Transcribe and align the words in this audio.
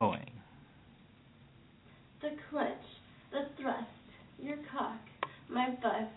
Going. 0.00 0.30
The 2.22 2.30
clutch, 2.48 2.68
the 3.32 3.42
thrust, 3.60 3.84
your 4.38 4.56
cock, 4.72 4.98
my 5.50 5.70
bust. 5.82 6.10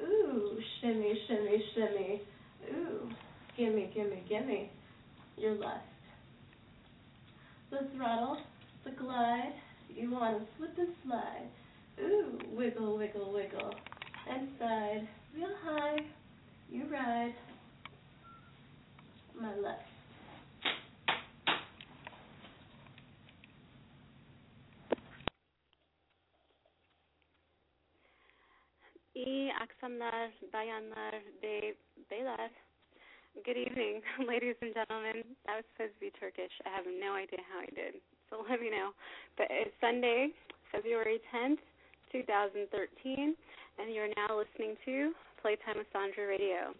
Ooh, 0.00 0.58
shimmy, 0.80 1.12
shimmy, 1.28 1.62
shimmy. 1.74 2.22
Ooh, 2.72 3.08
gimme, 3.56 3.90
gimme, 3.94 4.22
gimme. 4.28 4.70
Your 5.36 5.54
lust. 5.54 5.84
The 7.70 7.86
throttle, 7.94 8.38
the 8.84 8.92
glide, 8.92 9.52
you 9.94 10.10
wanna 10.10 10.40
slip 10.56 10.78
and 10.78 10.88
slide. 11.04 11.48
Ooh, 12.00 12.38
wiggle, 12.56 12.96
wiggle, 12.96 13.32
wiggle. 13.32 13.74
And 14.30 14.48
Inside, 14.48 15.08
real 15.36 15.48
high, 15.64 15.98
you 16.70 16.84
ride. 16.90 17.34
My 19.38 19.54
lust. 19.56 19.97
İyi 29.26 29.54
akşamlar, 29.54 30.30
bayanlar, 30.52 31.14
bey, 31.42 31.74
beyler. 32.10 32.50
Good 33.44 33.56
evening, 33.56 34.04
ladies 34.28 34.56
and 34.62 34.74
gentlemen. 34.74 35.24
That 35.46 35.56
was 35.56 35.64
supposed 35.72 35.94
to 35.94 36.00
be 36.00 36.10
Turkish. 36.10 36.54
I 36.66 36.70
have 36.70 36.86
no 36.86 37.14
idea 37.18 37.42
how 37.50 37.58
I 37.58 37.66
did, 37.66 37.94
so 38.30 38.44
let 38.50 38.60
me 38.60 38.70
know. 38.70 38.94
But 39.36 39.48
it's 39.50 39.74
Sunday, 39.80 40.30
February 40.70 41.18
10th, 41.34 41.58
2013, 42.12 43.34
and 43.78 43.94
you're 43.94 44.14
now 44.14 44.38
listening 44.38 44.76
to 44.84 45.12
Playtime 45.42 45.78
with 45.78 45.90
Sandra 45.92 46.28
Radio. 46.28 46.70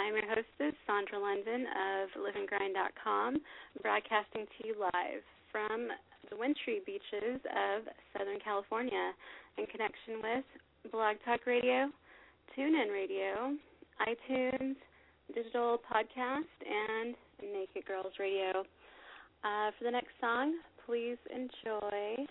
I'm 0.00 0.14
your 0.16 0.28
hostess, 0.32 0.74
Sandra 0.86 1.18
London 1.20 1.68
of 1.76 2.08
liveandgrind.com, 2.16 3.36
broadcasting 3.82 4.46
to 4.48 4.60
you 4.66 4.74
live 4.80 5.22
from 5.52 5.92
the 6.30 6.36
wintry 6.36 6.80
beaches 6.86 7.40
of 7.52 7.84
Southern 8.16 8.40
California 8.40 9.12
in 9.58 9.66
connection 9.66 10.24
with 10.24 10.48
Blog 10.90 11.16
Talk 11.24 11.46
Radio, 11.46 11.90
TuneIn 12.56 12.92
Radio, 12.92 13.56
iTunes, 14.06 14.76
Digital 15.34 15.78
Podcast, 15.78 16.44
and 16.64 17.14
Naked 17.42 17.86
Girls 17.86 18.12
Radio. 18.18 18.64
Uh, 19.44 19.70
for 19.78 19.84
the 19.84 19.90
next 19.90 20.12
song, 20.20 20.54
please 20.84 21.18
enjoy. 21.34 22.26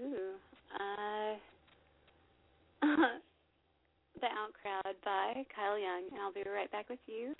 Ooh, 0.00 0.34
uh, 0.74 1.36
The 4.20 4.26
Out 4.26 4.52
Crowd 4.60 4.94
by 5.04 5.44
Kyle 5.54 5.78
Young, 5.78 6.04
and 6.10 6.20
I'll 6.20 6.32
be 6.32 6.42
right 6.48 6.70
back 6.70 6.88
with 6.88 6.98
you. 7.06 7.34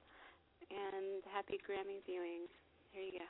And 0.70 1.22
happy 1.32 1.58
Grammy 1.68 2.04
viewing. 2.06 2.46
Here 2.92 3.02
you 3.02 3.18
go. 3.18 3.24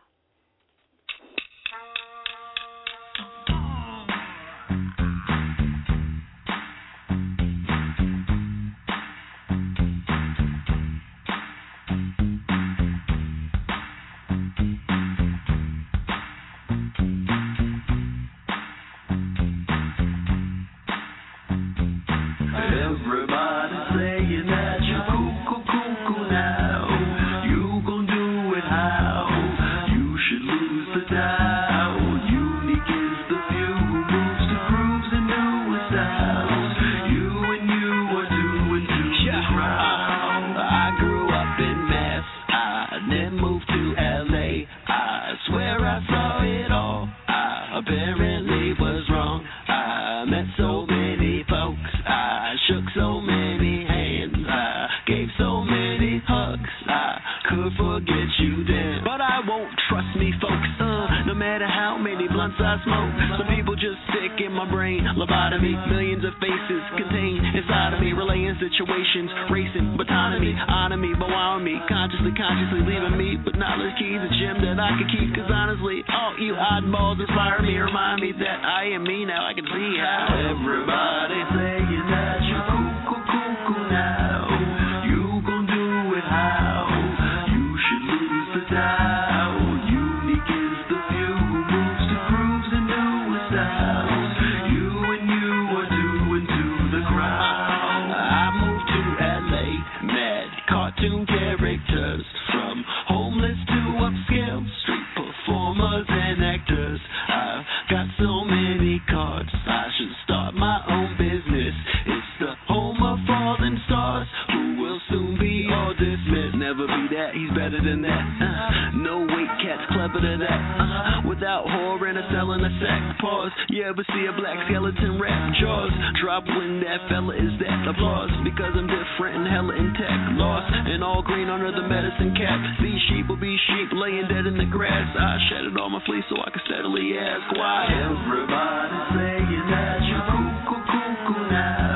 Drop 126.16 126.44
when 126.48 126.80
that 126.80 127.04
fella 127.12 127.36
is 127.36 127.52
that 127.60 127.84
applause. 127.84 128.32
Because 128.44 128.72
I'm 128.72 128.88
different 128.88 129.44
and 129.44 129.46
hella 129.46 129.74
intact. 129.76 130.40
Lost 130.40 130.72
and 130.72 131.04
all 131.04 131.22
green 131.22 131.48
under 131.48 131.70
the 131.70 131.84
medicine 131.84 132.32
cap. 132.32 132.58
These 132.80 133.00
sheep 133.12 133.28
will 133.28 133.40
be 133.40 133.56
sheep 133.68 133.92
laying 133.92 134.28
dead 134.28 134.48
in 134.48 134.56
the 134.56 134.68
grass. 134.68 135.08
I 135.12 135.36
shedded 135.52 135.76
all 135.76 135.90
my 135.90 136.00
fleece 136.06 136.24
so 136.28 136.40
I 136.40 136.48
can 136.50 136.62
steadily 136.64 137.12
ask 137.18 137.44
why. 137.56 137.84
Everybody's 137.92 139.08
saying 139.14 139.64
that 139.68 139.96
you're 140.08 140.26
cool, 140.32 140.82
cool 141.28 141.46
now. 141.52 141.87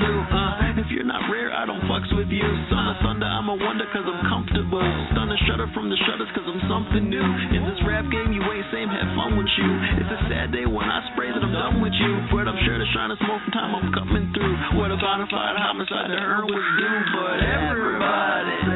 blue. 0.00 0.20
Uh, 0.32 0.80
if 0.80 0.88
you're 0.88 1.04
not 1.04 1.28
rare, 1.28 1.52
I 1.52 1.68
don't 1.68 1.84
fucks 1.84 2.08
with 2.16 2.32
you. 2.32 2.44
Son 2.72 2.84
of 2.88 2.96
thunder, 3.04 3.28
I'm 3.28 3.52
a 3.52 3.56
wonder 3.56 3.84
cause 3.92 4.08
I'm 4.08 4.24
comfortable. 4.24 4.80
Stun 5.12 5.28
a 5.28 5.38
shudder 5.44 5.68
from 5.76 5.92
the 5.92 5.98
shutters 6.08 6.30
cause 6.32 6.48
I'm 6.48 6.62
something 6.64 7.04
new. 7.12 7.26
In 7.52 7.68
this 7.68 7.76
rap 7.84 8.08
game, 8.08 8.32
you 8.32 8.40
ain't 8.40 8.64
same, 8.72 8.88
have 8.88 9.12
fun 9.12 9.36
with 9.36 9.50
you. 9.60 9.68
It's 10.00 10.08
a 10.08 10.20
sad 10.32 10.56
day 10.56 10.64
when 10.64 10.88
I 10.88 11.04
spray 11.12 11.28
that 11.28 11.42
I'm 11.44 11.52
done 11.52 11.84
with 11.84 11.92
you. 11.92 12.12
But 12.32 12.48
I'm 12.48 12.56
sure 12.64 12.80
to 12.80 12.88
shine 12.96 13.12
a 13.12 13.18
smoke 13.20 13.44
from 13.44 13.52
time 13.52 13.70
I'm 13.76 13.92
coming 13.92 14.32
through. 14.32 14.80
What 14.80 14.88
a 14.88 14.96
bonafide 14.96 15.58
homicide 15.60 16.08
to 16.08 16.16
earn 16.16 16.48
was 16.48 16.64
due, 16.80 16.98
but 17.12 17.38
everybody. 17.44 18.69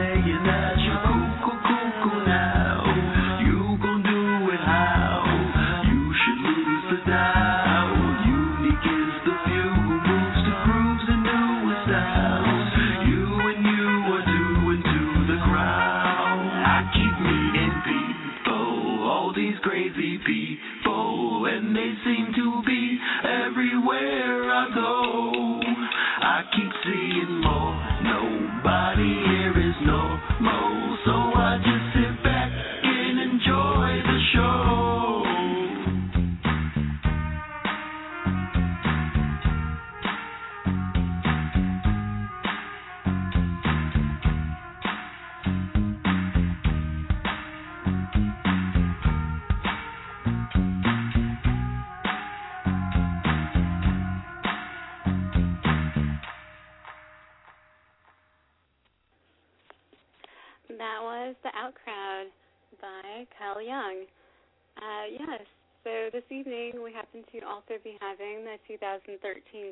To 67.35 67.43
also 67.43 67.83
be 67.83 67.99
having 67.99 68.47
the 68.47 68.62
2013 68.71 69.19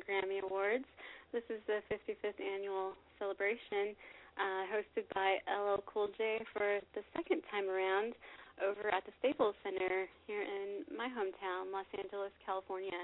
Grammy 0.03 0.43
Awards. 0.43 0.83
This 1.31 1.47
is 1.47 1.63
the 1.63 1.79
55th 1.87 2.35
annual 2.43 2.91
celebration, 3.15 3.95
uh, 4.35 4.67
hosted 4.67 5.07
by 5.15 5.39
LL 5.47 5.79
Cool 5.87 6.11
J 6.19 6.43
for 6.51 6.83
the 6.91 7.03
second 7.15 7.39
time 7.47 7.71
around 7.71 8.19
over 8.59 8.91
at 8.91 9.07
the 9.07 9.15
Staples 9.23 9.55
Center 9.63 10.11
here 10.27 10.43
in 10.43 10.83
my 10.91 11.07
hometown, 11.07 11.71
Los 11.71 11.87
Angeles, 11.95 12.35
California. 12.43 12.99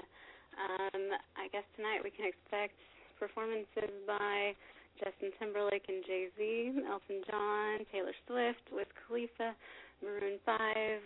Um, 0.60 1.16
I 1.40 1.48
guess 1.48 1.64
tonight 1.74 2.04
we 2.04 2.12
can 2.12 2.28
expect 2.28 2.76
performances 3.16 3.96
by 4.04 4.52
Justin 5.00 5.32
Timberlake 5.40 5.88
and 5.88 6.04
Jay 6.04 6.28
Z, 6.36 6.84
Elton 6.84 7.24
John, 7.24 7.88
Taylor 7.88 8.14
Swift, 8.28 8.68
Wiz 8.68 8.86
Khalifa, 9.08 9.56
Maroon 10.04 10.36
5, 10.44 11.00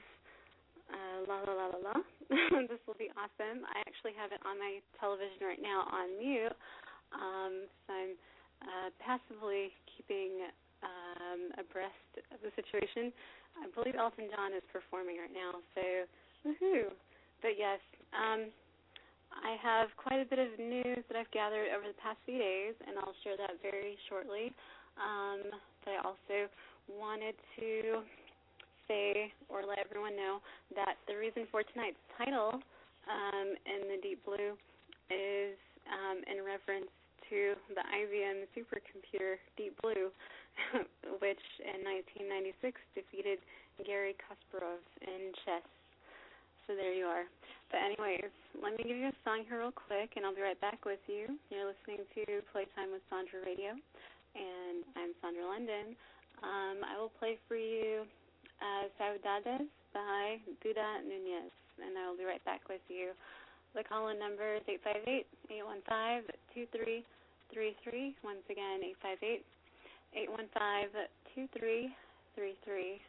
uh, 0.94 1.18
la 1.26 1.42
la 1.42 1.52
la 1.58 1.66
la 1.74 1.80
la. 1.82 1.96
this 2.70 2.78
will 2.86 2.98
be 2.98 3.10
awesome. 3.18 3.66
I 3.66 3.82
actually 3.82 4.14
have 4.14 4.30
it 4.30 4.38
on 4.46 4.62
my 4.62 4.78
television 5.02 5.42
right 5.42 5.60
now 5.60 5.90
on 5.90 6.14
mute, 6.16 6.54
um, 7.10 7.66
so 7.84 7.90
I'm 7.90 8.14
uh, 8.62 8.88
passively 9.02 9.74
keeping 9.90 10.46
um, 10.86 11.50
abreast 11.58 12.12
of 12.30 12.38
the 12.46 12.54
situation. 12.54 13.10
I 13.58 13.66
believe 13.74 13.98
Elton 13.98 14.30
John 14.30 14.54
is 14.54 14.64
performing 14.70 15.18
right 15.18 15.34
now, 15.34 15.58
so 15.74 15.84
woohoo! 16.46 16.94
But 17.42 17.58
yes, 17.58 17.82
um, 18.14 18.48
I 19.34 19.58
have 19.58 19.90
quite 19.98 20.22
a 20.22 20.28
bit 20.28 20.38
of 20.38 20.54
news 20.58 21.02
that 21.10 21.18
I've 21.18 21.30
gathered 21.34 21.74
over 21.74 21.86
the 21.86 21.98
past 21.98 22.18
few 22.24 22.38
days, 22.38 22.74
and 22.86 22.98
I'll 22.98 23.16
share 23.26 23.36
that 23.36 23.58
very 23.62 23.98
shortly. 24.08 24.54
Um, 24.94 25.50
but 25.82 25.90
I 25.90 25.98
also 26.06 26.46
wanted 26.86 27.34
to 27.58 28.06
say 28.88 29.32
or 29.48 29.62
let 29.66 29.78
everyone 29.78 30.16
know 30.16 30.40
that 30.74 30.96
the 31.08 31.16
reason 31.16 31.46
for 31.50 31.62
tonight's 31.62 32.00
title 32.16 32.60
um, 33.08 33.48
in 33.64 33.88
the 33.88 33.98
deep 34.00 34.24
blue 34.24 34.56
is 35.12 35.56
um, 35.88 36.24
in 36.24 36.40
reference 36.44 36.88
to 37.28 37.56
the 37.72 37.84
IBM 37.84 38.48
supercomputer 38.52 39.40
Deep 39.56 39.76
Blue, 39.80 40.12
which 41.20 41.44
in 41.60 41.80
1996 42.20 42.76
defeated 42.92 43.40
Garry 43.84 44.16
Kasparov 44.20 44.80
in 45.00 45.32
chess. 45.44 45.64
So 46.66 46.72
there 46.72 46.92
you 46.92 47.04
are. 47.04 47.28
But 47.68 47.84
anyways, 47.84 48.32
let 48.56 48.76
me 48.76 48.84
give 48.86 48.96
you 48.96 49.12
a 49.12 49.18
song 49.24 49.44
here 49.44 49.60
real 49.60 49.74
quick, 49.74 50.16
and 50.16 50.24
I'll 50.24 50.36
be 50.36 50.44
right 50.44 50.58
back 50.60 50.84
with 50.84 51.02
you. 51.08 51.36
You're 51.52 51.68
listening 51.68 52.04
to 52.04 52.24
Playtime 52.52 52.92
with 52.92 53.04
Sandra 53.12 53.44
Radio, 53.44 53.76
and 53.76 54.80
I'm 54.96 55.12
Sandra 55.20 55.44
London. 55.44 55.96
Um, 56.40 56.84
I 56.84 56.96
will 56.96 57.12
play 57.20 57.36
for 57.48 57.56
you 57.56 58.08
uh, 58.60 58.86
Saudades 58.98 59.66
by 59.92 60.38
Buda 60.62 61.00
Nunez. 61.06 61.50
And 61.82 61.98
I 61.98 62.10
will 62.10 62.18
be 62.18 62.24
right 62.24 62.44
back 62.44 62.68
with 62.68 62.82
you. 62.88 63.12
The 63.74 63.82
call 63.82 64.08
in 64.08 64.18
number 64.18 64.54
is 64.54 64.62
858 64.68 65.26
815 65.50 66.30
2333. 66.54 68.14
Once 68.22 68.46
again, 68.46 68.86
858 69.02 69.42
815 70.14 71.10
2333. 71.34 73.02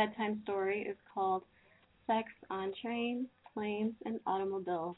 Bedtime 0.00 0.40
story 0.44 0.80
is 0.88 0.96
called 1.12 1.42
Sex 2.06 2.28
on 2.48 2.72
Trains, 2.80 3.26
Planes, 3.52 3.92
and 4.06 4.18
Automobiles. 4.26 4.96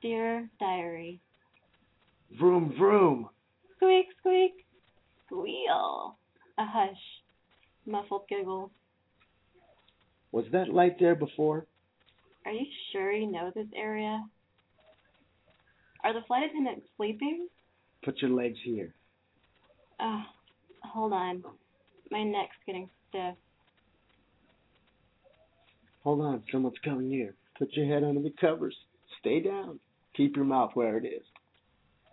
Dear 0.00 0.48
Diary. 0.58 1.20
Vroom, 2.38 2.72
vroom. 2.78 3.28
Squeak, 3.76 4.06
squeak. 4.18 4.52
Squeal. 5.26 6.16
A 6.58 6.64
hush. 6.64 6.96
Muffled 7.84 8.22
giggles. 8.30 8.70
Was 10.30 10.46
that 10.52 10.70
light 10.70 10.98
there 10.98 11.14
before? 11.14 11.66
Are 12.46 12.52
you 12.52 12.64
sure 12.92 13.12
you 13.12 13.30
know 13.30 13.52
this 13.54 13.68
area? 13.76 14.24
Are 16.02 16.14
the 16.14 16.26
flight 16.26 16.44
attendants 16.50 16.86
sleeping? 16.96 17.46
Put 18.02 18.22
your 18.22 18.30
legs 18.30 18.58
here. 18.64 18.94
Oh, 20.00 20.22
hold 20.82 21.12
on. 21.12 21.44
My 22.10 22.22
neck's 22.24 22.56
getting 22.66 22.88
Hold 26.04 26.20
on, 26.20 26.42
someone's 26.50 26.78
coming 26.84 27.08
near. 27.08 27.34
Put 27.58 27.72
your 27.74 27.86
head 27.86 28.02
under 28.02 28.20
the 28.20 28.34
covers. 28.40 28.76
Stay 29.20 29.40
down. 29.40 29.78
Keep 30.16 30.36
your 30.36 30.44
mouth 30.44 30.72
where 30.74 30.96
it 30.98 31.04
is. 31.04 31.22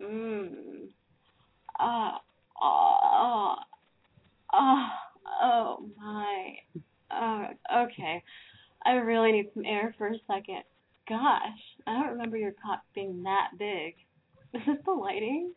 Mmm. 0.00 0.88
Ah. 1.78 2.20
Ah. 2.60 3.56
Ah. 4.52 4.92
Oh 5.42 5.90
my. 5.98 6.54
Oh, 7.10 7.46
okay. 7.84 8.22
I 8.84 8.92
really 8.92 9.32
need 9.32 9.50
some 9.54 9.64
air 9.66 9.94
for 9.98 10.08
a 10.08 10.18
second. 10.26 10.62
Gosh, 11.08 11.58
I 11.86 11.94
don't 11.94 12.12
remember 12.12 12.36
your 12.36 12.52
cock 12.52 12.82
being 12.94 13.24
that 13.24 13.48
big. 13.58 13.94
Is 14.54 14.62
this 14.66 14.76
the 14.84 14.92
lighting? 14.92 15.52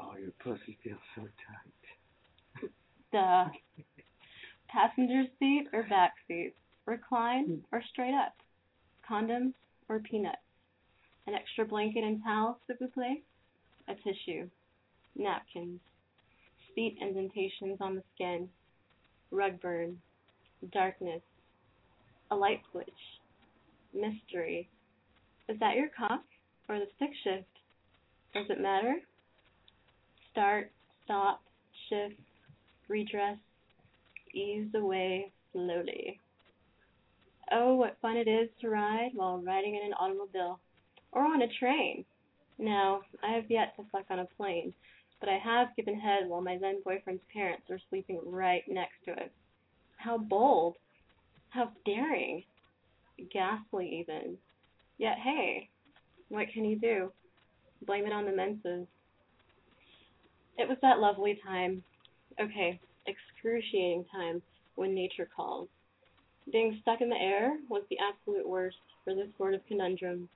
Oh, 0.00 0.14
your 0.18 0.32
pussy 0.42 0.78
feels 0.82 0.98
so 1.14 1.22
tight. 1.22 1.75
The 3.12 3.44
passenger 4.68 5.24
seat 5.38 5.68
or 5.72 5.84
back 5.84 6.14
seat? 6.26 6.54
Recline 6.86 7.62
or 7.72 7.82
straight 7.92 8.14
up? 8.14 8.34
Condoms 9.08 9.54
or 9.88 10.00
peanuts? 10.00 10.36
An 11.26 11.34
extra 11.34 11.64
blanket 11.64 12.04
and 12.04 12.22
towel, 12.22 12.58
s'il 12.66 12.76
vous? 12.94 13.22
A 13.88 13.94
tissue? 13.94 14.48
Napkins? 15.16 15.80
Feet 16.74 16.98
indentations 17.00 17.78
on 17.80 17.96
the 17.96 18.02
skin? 18.14 18.48
Rug 19.30 19.60
burn? 19.60 19.98
Darkness? 20.72 21.22
A 22.30 22.36
light 22.36 22.60
switch? 22.70 22.88
Mystery? 23.94 24.68
Is 25.48 25.58
that 25.60 25.76
your 25.76 25.88
cock 25.96 26.22
or 26.68 26.78
the 26.78 26.86
stick 26.96 27.10
shift? 27.24 27.46
Does 28.34 28.46
it 28.50 28.60
matter? 28.60 28.96
Start, 30.32 30.70
stop, 31.04 31.40
shift, 31.88 32.20
redress, 32.88 33.38
ease 34.34 34.68
away 34.74 35.32
slowly. 35.52 36.20
Oh, 37.52 37.76
what 37.76 37.96
fun 38.02 38.16
it 38.16 38.28
is 38.28 38.48
to 38.60 38.68
ride 38.68 39.10
while 39.14 39.38
riding 39.38 39.76
in 39.76 39.86
an 39.86 39.94
automobile 39.94 40.58
or 41.12 41.22
on 41.22 41.42
a 41.42 41.48
train. 41.60 42.04
No, 42.58 43.02
I 43.22 43.32
have 43.32 43.50
yet 43.50 43.76
to 43.76 43.84
fuck 43.92 44.06
on 44.10 44.18
a 44.18 44.28
plane, 44.36 44.72
but 45.20 45.28
I 45.28 45.38
have 45.38 45.76
given 45.76 45.98
head 45.98 46.28
while 46.28 46.40
my 46.40 46.58
then 46.58 46.80
boyfriend's 46.84 47.22
parents 47.32 47.70
are 47.70 47.80
sleeping 47.88 48.20
right 48.24 48.62
next 48.68 49.04
to 49.04 49.12
it. 49.12 49.32
How 49.96 50.18
bold! 50.18 50.76
How 51.50 51.70
daring! 51.84 52.44
Ghastly, 53.32 54.00
even. 54.00 54.36
Yet, 54.98 55.16
hey, 55.22 55.68
what 56.28 56.48
can 56.52 56.64
you 56.64 56.78
do? 56.78 57.12
Blame 57.86 58.06
it 58.06 58.12
on 58.12 58.24
the 58.24 58.32
menses. 58.32 58.86
It 60.58 60.68
was 60.68 60.78
that 60.82 60.98
lovely 60.98 61.38
time. 61.44 61.82
Okay, 62.40 62.78
excruciating 63.06 64.04
time 64.12 64.42
when 64.74 64.94
nature 64.94 65.28
calls. 65.34 65.68
Being 66.52 66.78
stuck 66.82 67.00
in 67.00 67.08
the 67.08 67.16
air 67.16 67.56
was 67.68 67.82
the 67.88 67.98
absolute 67.98 68.46
worst 68.46 68.76
for 69.04 69.14
this 69.14 69.28
sort 69.38 69.54
of 69.54 69.66
conundrum. 69.66 70.28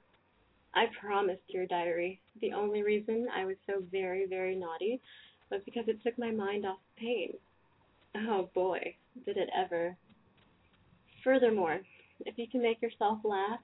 I 0.75 0.87
promised 1.01 1.43
your 1.49 1.67
diary, 1.67 2.21
the 2.41 2.53
only 2.53 2.83
reason 2.83 3.27
I 3.35 3.45
was 3.45 3.57
so 3.67 3.83
very, 3.91 4.27
very 4.27 4.57
naughty 4.57 5.01
was 5.51 5.61
because 5.65 5.85
it 5.89 6.03
took 6.03 6.19
my 6.19 6.31
mind 6.31 6.65
off 6.65 6.79
pain. 6.97 7.35
Oh 8.17 8.49
boy, 8.55 8.95
did 9.27 9.37
it 9.37 9.51
ever. 9.55 9.97
Furthermore, 11.23 11.81
if 12.25 12.39
you 12.39 12.47
can 12.51 12.63
make 12.63 12.81
yourself 12.81 13.19
laugh, 13.25 13.61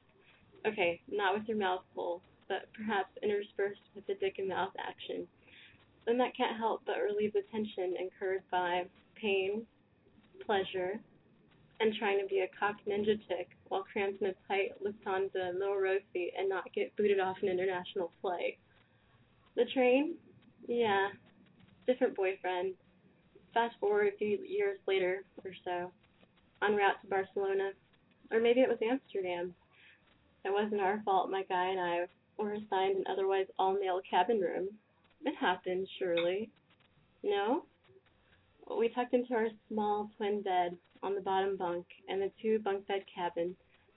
okay, 0.66 1.00
not 1.10 1.34
with 1.34 1.48
your 1.48 1.58
mouth 1.58 1.82
full, 1.94 2.20
but 2.48 2.68
perhaps 2.74 3.10
interspersed 3.22 3.80
with 3.94 4.06
the 4.06 4.14
dick 4.14 4.34
and 4.38 4.48
mouth 4.48 4.72
action, 4.78 5.26
then 6.06 6.18
that 6.18 6.36
can't 6.36 6.56
help 6.56 6.82
but 6.86 6.96
relieve 7.02 7.32
the 7.32 7.42
tension 7.50 7.94
incurred 7.98 8.42
by 8.50 8.84
pain, 9.20 9.66
pleasure, 10.44 11.00
and 11.80 11.94
trying 11.98 12.18
to 12.20 12.26
be 12.26 12.40
a 12.40 12.58
cock 12.58 12.76
ninja 12.88 13.18
chick 13.28 13.48
while 13.68 13.84
cramped 13.92 14.22
in 14.22 14.28
a 14.28 14.34
tight 14.48 14.72
Lufthansa 14.82 15.58
low 15.58 15.74
row 15.74 15.98
seat 16.12 16.32
and 16.38 16.48
not 16.48 16.72
get 16.72 16.96
booted 16.96 17.20
off 17.20 17.36
an 17.42 17.48
international 17.48 18.12
flight. 18.22 18.58
The 19.56 19.64
train? 19.74 20.14
Yeah. 20.68 21.08
Different 21.86 22.16
boyfriend. 22.16 22.74
Fast 23.52 23.74
forward 23.80 24.12
a 24.12 24.16
few 24.16 24.38
years 24.46 24.78
later 24.86 25.24
or 25.44 25.50
so. 25.64 25.90
En 26.62 26.76
route 26.76 27.00
to 27.02 27.08
Barcelona. 27.08 27.70
Or 28.30 28.40
maybe 28.40 28.60
it 28.60 28.68
was 28.68 28.78
Amsterdam. 28.82 29.54
It 30.44 30.52
wasn't 30.52 30.80
our 30.80 31.02
fault 31.04 31.30
my 31.30 31.42
guy 31.48 31.68
and 31.68 31.80
I 31.80 32.06
were 32.38 32.54
assigned 32.54 32.96
an 32.96 33.04
otherwise 33.10 33.46
all 33.58 33.74
male 33.74 34.00
cabin 34.08 34.40
room. 34.40 34.68
It 35.24 35.34
happened, 35.36 35.88
surely. 35.98 36.50
No? 37.22 37.64
We 38.78 38.88
tucked 38.88 39.14
into 39.14 39.34
our 39.34 39.48
small 39.68 40.10
twin 40.16 40.42
bed 40.42 40.76
on 41.02 41.14
the 41.14 41.20
bottom 41.20 41.56
bunk 41.56 41.86
in 42.08 42.20
the 42.20 42.30
two 42.42 42.58
bunk 42.60 42.86
bed 42.86 43.04
cabin 43.12 43.54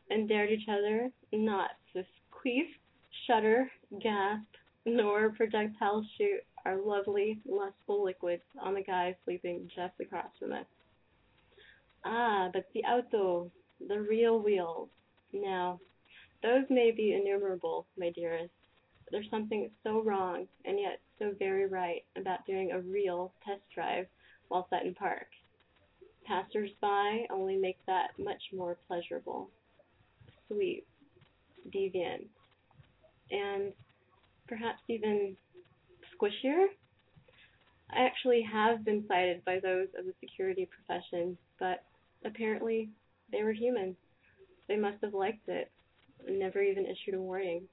and 0.10 0.28
dared 0.28 0.52
each 0.52 0.68
other 0.70 1.10
not 1.32 1.72
to 1.94 2.04
queef, 2.32 2.68
shudder, 3.28 3.70
gasp, 4.02 4.44
nor 4.86 5.30
projectile 5.32 6.06
shoot 6.18 6.42
our 6.66 6.78
lovely, 6.82 7.40
lustful 7.48 8.04
liquids 8.04 8.44
on 8.62 8.74
the 8.74 8.82
guy 8.82 9.16
sleeping 9.26 9.70
just 9.76 9.94
across 10.00 10.30
from 10.40 10.54
us. 10.54 10.66
Ah, 12.06 12.50
but 12.54 12.66
the 12.74 12.82
auto, 12.82 13.52
the 13.88 14.00
real 14.00 14.40
wheels. 14.40 14.90
Now, 15.34 15.80
those 16.42 16.64
may 16.70 16.92
be 16.92 17.14
innumerable, 17.14 17.86
my 17.98 18.12
dearest. 18.12 18.52
There's 19.12 19.30
something 19.30 19.70
so 19.84 20.02
wrong 20.02 20.48
and 20.66 20.80
yet 20.80 21.00
so 21.20 21.34
very 21.38 21.68
right 21.68 22.04
about 22.16 22.46
doing 22.48 22.72
a 22.72 22.80
real 22.80 23.34
test 23.46 23.62
drive 23.74 24.08
while 24.48 24.68
set 24.70 24.86
in 24.86 24.96
park. 24.96 25.28
Passers-by 26.26 27.26
only 27.32 27.58
make 27.58 27.78
that 27.86 28.12
much 28.18 28.42
more 28.54 28.78
pleasurable, 28.88 29.50
sweet, 30.48 30.86
deviant, 31.74 32.26
and 33.32 33.74
perhaps 34.48 34.80
even 34.88 35.36
squishier. 36.16 36.66
I 37.92 38.04
actually 38.04 38.42
have 38.42 38.86
been 38.86 39.06
cited 39.08 39.44
by 39.46 39.60
those 39.60 39.88
of 39.98 40.06
the 40.06 40.14
security 40.20 40.68
profession, 40.68 41.38
but 41.60 41.84
apparently 42.24 42.90
they 43.32 43.44
were 43.44 43.52
human. 43.52 43.96
They 44.68 44.78
must 44.78 45.04
have 45.04 45.14
liked 45.14 45.48
it 45.48 45.72
and 46.28 46.38
never 46.38 46.62
even 46.62 46.86
issued 46.86 47.16
a 47.16 47.22
warning. 47.22 47.64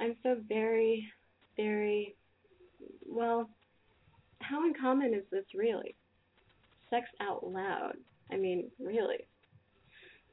I'm 0.00 0.16
so 0.22 0.36
very, 0.48 1.06
very, 1.56 2.16
well, 3.06 3.48
how 4.40 4.64
uncommon 4.64 5.14
is 5.14 5.24
this 5.30 5.44
really? 5.54 5.94
Sex 6.90 7.06
out 7.20 7.46
loud. 7.46 7.94
I 8.30 8.36
mean, 8.36 8.70
really. 8.78 9.26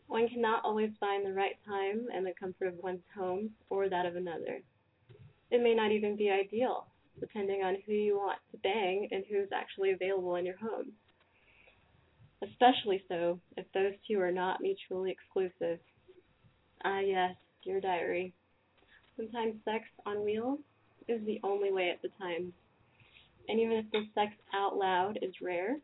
One 0.08 0.28
cannot 0.28 0.66
always 0.66 0.92
find 1.00 1.26
the 1.26 1.34
right 1.34 1.56
time 1.66 2.08
and 2.14 2.26
the 2.26 2.34
comfort 2.38 2.68
of 2.68 2.84
one's 2.84 3.00
home 3.16 3.52
or 3.70 3.88
that 3.90 4.06
of 4.06 4.16
another. 4.16 4.62
It 5.52 5.64
may 5.64 5.74
not 5.74 5.92
even 5.92 6.18
be 6.18 6.30
ideal, 6.30 6.88
depending 7.20 7.64
on 7.64 7.78
who 7.86 7.94
you 7.94 8.18
want 8.18 8.40
to 8.52 8.58
bang 8.58 9.08
and 9.12 9.24
who's 9.30 9.50
actually 9.54 9.92
available 9.92 10.36
in 10.36 10.46
your 10.46 10.58
home. 10.58 10.92
Especially 12.44 13.04
so 13.08 13.40
if 13.56 13.66
those 13.74 13.94
two 14.08 14.20
are 14.20 14.32
not 14.32 14.62
mutually 14.62 15.12
exclusive. 15.12 15.80
Ah, 16.84 17.00
yes, 17.00 17.36
dear 17.64 17.80
diary. 17.80 18.34
Sometimes 19.16 19.56
sex 19.64 19.86
on 20.06 20.24
wheels 20.24 20.60
is 21.08 21.26
the 21.26 21.40
only 21.44 21.72
way 21.72 21.90
at 21.90 22.02
the 22.02 22.10
time. 22.20 22.54
And 23.48 23.60
even 23.60 23.78
if 23.78 23.86
the 23.92 24.04
sex 24.14 24.32
out 24.54 24.78
loud 24.78 25.20
is 25.22 25.34
rare, 25.42 25.78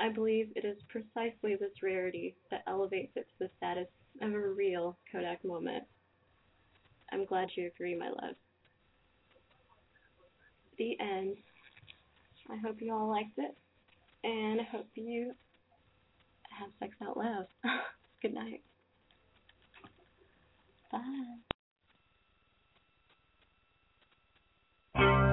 I 0.00 0.08
believe 0.08 0.48
it 0.56 0.64
is 0.64 0.78
precisely 0.88 1.54
this 1.56 1.82
rarity 1.82 2.34
that 2.50 2.64
elevates 2.66 3.12
it 3.16 3.26
to 3.28 3.44
the 3.44 3.50
status 3.56 3.88
of 4.20 4.32
a 4.32 4.38
real 4.38 4.96
Kodak 5.10 5.44
moment. 5.44 5.84
I'm 7.12 7.24
glad 7.24 7.50
you 7.56 7.66
agree, 7.66 7.96
my 7.96 8.08
love. 8.08 8.34
The 10.78 10.96
end. 10.98 11.36
I 12.50 12.56
hope 12.56 12.80
you 12.80 12.92
all 12.92 13.08
liked 13.08 13.38
it, 13.38 13.56
and 14.24 14.60
I 14.60 14.64
hope 14.64 14.88
you 14.94 15.32
have 16.58 16.70
sex 16.80 16.94
out 17.06 17.16
loud. 17.16 17.46
Good 18.22 18.34
night. 18.34 18.62
Bye. 20.90 21.51
That 24.94 25.31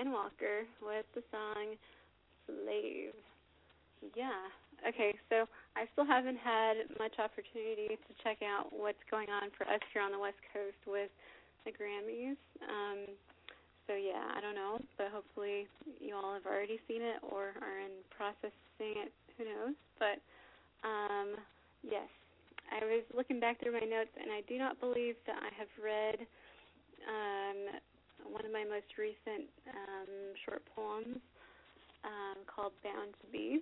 Skinwalker 0.00 0.64
with 0.80 1.04
the 1.14 1.22
song 1.30 1.76
Slave. 2.46 3.12
Yeah. 4.16 4.48
Okay, 4.88 5.12
so 5.28 5.44
I 5.76 5.84
still 5.92 6.06
haven't 6.08 6.40
had 6.40 6.88
much 6.96 7.20
opportunity 7.20 8.00
to 8.00 8.12
check 8.24 8.40
out 8.40 8.72
what's 8.72 9.02
going 9.10 9.28
on 9.28 9.52
for 9.52 9.68
us 9.68 9.80
here 9.92 10.00
on 10.00 10.10
the 10.10 10.18
West 10.18 10.40
Coast 10.56 10.80
with 10.88 11.12
the 11.68 11.72
Grammys. 11.76 12.40
Um, 12.64 13.12
so 13.84 13.92
yeah, 13.92 14.24
I 14.32 14.40
don't 14.40 14.56
know, 14.56 14.80
but 14.96 15.12
hopefully 15.12 15.68
you 16.00 16.16
all 16.16 16.32
have 16.32 16.48
already 16.48 16.80
seen 16.88 17.04
it 17.04 17.20
or 17.20 17.52
are 17.60 17.78
in 17.84 17.92
process 18.08 18.56
of 18.56 18.68
seeing 18.80 18.96
it. 19.04 19.12
Who 19.36 19.44
knows? 19.44 19.76
But 20.00 20.16
um, 20.80 21.36
yes, 21.84 22.08
I 22.72 22.80
was 22.80 23.04
looking 23.12 23.36
back 23.36 23.60
through 23.60 23.76
my 23.76 23.84
notes, 23.84 24.16
and 24.16 24.32
I 24.32 24.40
do 24.48 24.56
not 24.56 24.80
believe 24.80 25.20
that 25.28 25.36
I 25.36 25.52
have 25.60 25.68
read 25.76 26.24
um, 27.04 27.80
one 28.28 28.44
of 28.44 28.52
my 28.52 28.64
most 28.64 28.90
recent 28.98 29.48
um, 29.70 30.12
short 30.44 30.62
poems 30.74 31.20
um, 32.04 32.42
called 32.46 32.72
"Bound 32.82 33.14
to 33.20 33.26
Be," 33.32 33.60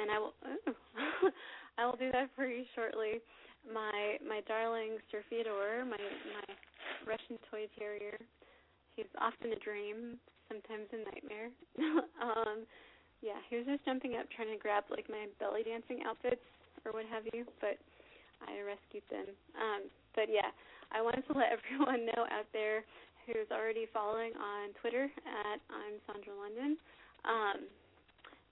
and 0.00 0.10
I 0.10 0.18
will 0.18 0.34
I 1.78 1.86
will 1.86 1.96
do 1.96 2.10
that 2.12 2.30
for 2.34 2.46
you 2.46 2.64
shortly. 2.74 3.20
My 3.66 4.16
my 4.26 4.40
darling 4.46 4.98
Sir 5.10 5.22
Theodore, 5.28 5.84
my 5.84 6.00
my 6.00 6.46
Russian 7.06 7.38
toy 7.50 7.66
terrier, 7.78 8.18
he's 8.96 9.10
often 9.20 9.52
a 9.52 9.60
dream, 9.60 10.18
sometimes 10.48 10.88
a 10.92 11.00
nightmare. 11.04 11.50
um, 12.22 12.66
yeah, 13.22 13.40
he 13.48 13.56
was 13.56 13.66
just 13.66 13.84
jumping 13.84 14.16
up 14.16 14.26
trying 14.34 14.52
to 14.52 14.60
grab 14.60 14.84
like 14.90 15.08
my 15.08 15.26
belly 15.40 15.62
dancing 15.62 16.04
outfits 16.06 16.42
or 16.84 16.92
what 16.92 17.06
have 17.10 17.24
you, 17.32 17.44
but 17.60 17.78
I 18.44 18.60
rescued 18.60 19.04
them. 19.08 19.32
Um, 19.56 19.88
but 20.14 20.28
yeah, 20.28 20.52
I 20.92 21.00
wanted 21.00 21.24
to 21.28 21.34
let 21.36 21.52
everyone 21.56 22.06
know 22.06 22.28
out 22.28 22.48
there 22.52 22.84
who's 23.26 23.50
already 23.50 23.90
following 23.90 24.30
on 24.38 24.70
Twitter 24.78 25.10
at 25.26 25.58
I'm 25.66 25.98
Sandra 26.06 26.30
London. 26.30 26.78
Um, 27.26 27.66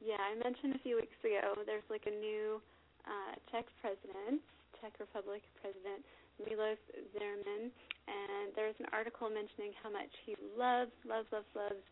yeah, 0.03 0.19
I 0.19 0.35
mentioned 0.35 0.75
a 0.75 0.83
few 0.83 0.99
weeks 0.99 1.15
ago 1.23 1.63
there's 1.63 1.87
like 1.87 2.11
a 2.11 2.15
new 2.19 2.59
uh, 3.07 3.39
Czech 3.55 3.71
president, 3.79 4.43
Czech 4.83 4.99
Republic 4.99 5.47
president 5.63 6.03
Milos 6.43 6.83
Zeman, 7.15 7.71
and 8.11 8.51
there's 8.59 8.75
an 8.83 8.91
article 8.91 9.31
mentioning 9.31 9.71
how 9.79 9.95
much 9.95 10.11
he 10.27 10.35
loves, 10.59 10.91
loves, 11.07 11.31
loves, 11.31 11.47
loves 11.55 11.85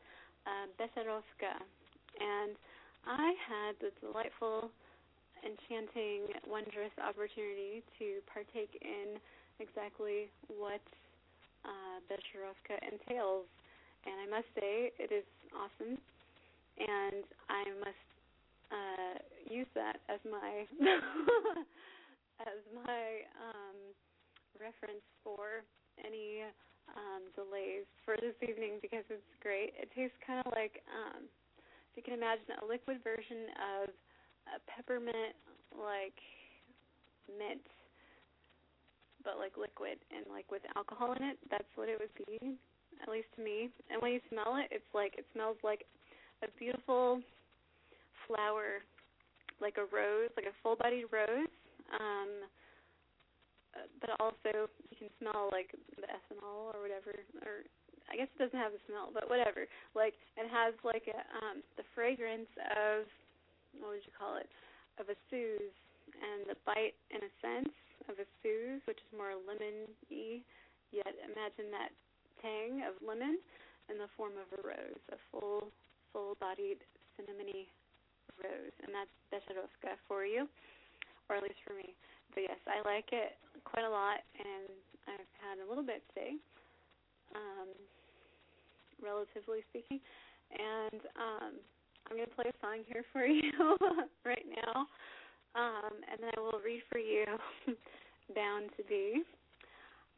uh, 0.50 0.66
Becherovka. 0.74 1.54
And 2.18 2.58
I 3.06 3.30
had 3.46 3.78
the 3.78 3.94
delightful 4.02 4.74
enchanting, 5.46 6.34
wondrous 6.50 6.94
opportunity 6.98 7.86
to 8.02 8.18
partake 8.26 8.74
in 8.82 9.22
exactly 9.62 10.26
what 10.50 10.82
uh, 11.64 11.98
Becherovka 12.10 12.76
entails. 12.82 13.46
And 14.04 14.18
I 14.18 14.26
must 14.26 14.50
say, 14.58 14.90
it 14.98 15.10
is 15.14 15.26
awesome. 15.54 15.98
And 16.78 17.22
I 17.48 17.64
must 17.78 18.08
uh, 18.72 19.16
use 19.46 19.68
that 19.74 20.00
as 20.08 20.18
my 20.24 20.64
as 22.40 22.58
my 22.72 23.04
um, 23.38 23.78
reference 24.58 25.04
for 25.22 25.62
any 26.00 26.42
um, 26.96 27.22
delays 27.36 27.86
for 28.04 28.16
this 28.18 28.34
evening 28.42 28.80
because 28.82 29.04
it's 29.12 29.34
great. 29.38 29.76
It 29.78 29.92
tastes 29.94 30.16
kind 30.26 30.42
of 30.42 30.50
like, 30.50 30.82
um, 30.90 31.28
if 31.92 31.94
you 31.94 32.02
can 32.02 32.16
imagine, 32.16 32.58
a 32.58 32.66
liquid 32.66 32.98
version 33.04 33.52
of 33.60 33.92
a 34.50 34.58
peppermint 34.66 35.36
like 35.76 36.16
mint 37.30 37.62
but 39.24 39.38
like 39.38 39.56
liquid 39.56 39.98
and 40.14 40.26
like 40.30 40.48
with 40.50 40.62
alcohol 40.76 41.12
in 41.12 41.22
it 41.22 41.38
that's 41.50 41.68
what 41.74 41.88
it 41.88 41.98
would 41.98 42.14
be 42.26 42.56
at 43.02 43.08
least 43.08 43.28
to 43.36 43.42
me 43.42 43.70
and 43.90 44.00
when 44.02 44.12
you 44.12 44.20
smell 44.28 44.56
it 44.58 44.68
it's 44.70 44.92
like 44.94 45.14
it 45.18 45.26
smells 45.32 45.56
like 45.62 45.84
a 46.42 46.48
beautiful 46.58 47.20
flower 48.26 48.82
like 49.60 49.78
a 49.78 49.86
rose 49.94 50.30
like 50.36 50.46
a 50.46 50.56
full 50.62 50.76
bodied 50.76 51.06
rose 51.10 51.50
um 51.98 52.46
but 54.00 54.10
also 54.20 54.68
you 54.90 54.96
can 54.98 55.08
smell 55.18 55.48
like 55.50 55.72
the 55.96 56.08
ethanol 56.10 56.74
or 56.74 56.82
whatever 56.82 57.14
or 57.46 57.64
I 58.10 58.16
guess 58.16 58.28
it 58.34 58.38
doesn't 58.44 58.58
have 58.58 58.76
the 58.76 58.82
smell, 58.84 59.08
but 59.08 59.32
whatever. 59.32 59.64
Like 59.96 60.12
it 60.36 60.44
has 60.52 60.76
like 60.84 61.08
a 61.08 61.16
um 61.40 61.64
the 61.80 61.86
fragrance 61.96 62.50
of 62.76 63.08
what 63.80 63.96
would 63.96 64.04
you 64.04 64.12
call 64.12 64.36
it? 64.36 64.52
Of 65.00 65.08
a 65.08 65.16
Suze 65.32 65.72
and 66.20 66.44
the 66.44 66.58
bite 66.68 66.92
in 67.08 67.24
a 67.24 67.32
sense 67.40 67.72
of 68.12 68.20
a 68.20 68.28
Suze, 68.44 68.84
which 68.84 69.00
is 69.00 69.10
more 69.16 69.32
lemon 69.48 69.88
y, 70.12 70.44
yet 70.92 71.08
imagine 71.24 71.72
that 71.72 71.90
tang 72.44 72.84
of 72.84 73.00
lemon 73.00 73.40
in 73.88 73.96
the 73.96 74.10
form 74.14 74.36
of 74.36 74.48
a 74.52 74.60
rose, 74.60 75.02
a 75.08 75.18
full 75.32 75.72
full 76.12 76.36
bodied 76.36 76.84
cinnamony 77.16 77.72
rose. 78.36 78.76
And 78.84 78.92
that's 78.92 79.12
Becherovka 79.32 79.96
for 80.04 80.28
you. 80.28 80.44
Or 81.28 81.40
at 81.40 81.42
least 81.42 81.64
for 81.64 81.72
me. 81.72 81.96
But 82.36 82.44
yes, 82.44 82.60
I 82.68 82.84
like 82.84 83.08
it 83.16 83.40
quite 83.64 83.88
a 83.88 83.90
lot 83.90 84.20
and 84.36 84.68
I've 85.08 85.32
had 85.40 85.56
a 85.64 85.66
little 85.68 85.84
bit 85.84 86.04
today. 86.12 86.36
Um 87.32 87.72
relatively 89.00 89.64
speaking. 89.72 90.00
And 90.52 91.00
um 91.16 91.52
I'm 92.10 92.16
going 92.16 92.28
to 92.28 92.34
play 92.34 92.50
a 92.50 92.56
song 92.60 92.84
here 92.90 93.04
for 93.12 93.24
you 93.26 93.52
right 94.26 94.44
now. 94.52 94.86
Um, 95.52 96.00
and 96.08 96.16
then 96.16 96.32
I 96.32 96.40
will 96.40 96.64
read 96.64 96.80
for 96.88 96.96
you 96.96 97.28
Bound 98.36 98.72
to 98.80 98.82
Be. 98.88 99.20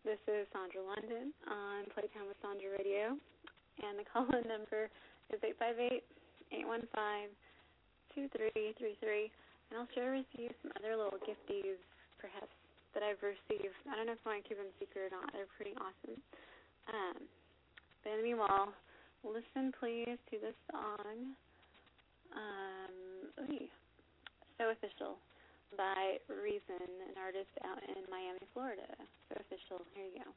This 0.07 0.23
is 0.31 0.47
Sandra 0.55 0.79
London 0.79 1.35
on 1.51 1.91
Playtime 1.91 2.31
with 2.31 2.39
Sandra 2.39 2.71
Radio. 2.79 3.19
And 3.83 3.99
the 3.99 4.07
call 4.13 4.31
in 4.31 4.47
number 4.47 4.87
is 5.35 5.43
858 5.43 6.07
815 6.55 7.35
2333. 8.15 9.35
And 9.71 9.75
I'll 9.75 9.91
share 9.91 10.15
with 10.15 10.31
you 10.39 10.55
some 10.63 10.71
other 10.79 10.95
little 10.95 11.19
gifties, 11.27 11.83
perhaps, 12.23 12.55
that 12.95 13.03
I've 13.03 13.19
received. 13.19 13.75
I 13.91 13.99
don't 13.99 14.07
know 14.07 14.15
if 14.15 14.23
I 14.23 14.39
want 14.39 14.47
to 14.47 14.47
keep 14.47 14.63
them 14.63 14.71
secret 14.79 15.11
or 15.11 15.13
not. 15.19 15.35
They're 15.35 15.51
pretty 15.59 15.75
awesome. 15.83 16.15
Um, 16.87 17.27
but 18.07 18.15
in 18.15 18.23
the 18.23 18.27
meanwhile, 18.31 18.71
listen 19.27 19.75
please 19.83 20.15
to 20.31 20.39
this 20.39 20.55
song 20.71 21.35
um, 22.39 22.95
ooh, 23.51 23.67
So 24.65 24.71
Official 24.71 25.21
by 25.77 26.17
Reason, 26.33 26.81
an 26.81 27.21
artist 27.21 27.53
out 27.69 27.83
in 27.85 28.01
Miami, 28.11 28.41
Florida. 28.55 28.89
So 29.29 29.37
Official, 29.45 29.85
here 29.93 30.09
you 30.09 30.25
go. 30.25 30.31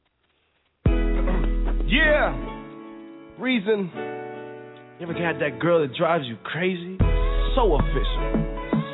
Yeah, 1.88 2.36
Reason. 3.40 3.90
You 5.00 5.08
ever 5.08 5.14
got 5.14 5.40
that 5.40 5.58
girl 5.58 5.80
that 5.80 5.96
drives 5.96 6.26
you 6.26 6.36
crazy? 6.44 6.98
So 7.56 7.72
official, 7.80 8.44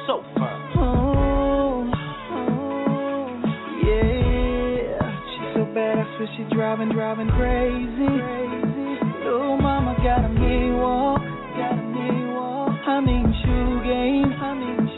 so 0.07 0.23
fine. 0.39 0.71
Oh, 0.79 1.91
oh, 2.31 3.35
yeah. 3.83 5.03
She's 5.35 5.51
so 5.59 5.65
bad, 5.75 5.99
I 5.99 6.05
swear 6.15 6.29
she's 6.37 6.47
driving, 6.55 6.91
driving 6.93 7.29
crazy. 7.35 8.07
crazy. 8.07 9.03
Little 9.27 9.59
mama 9.59 9.97
got 9.99 10.25
a 10.25 10.29
me 10.29 10.71
walk, 10.79 11.19
got 11.59 11.73
a 11.75 11.83
me 11.83 12.31
walk. 12.31 12.79
I 12.87 13.01
mean 13.01 13.35
shoe 13.43 13.83
game, 13.83 14.31
I 14.39 14.55
mean 14.55 14.94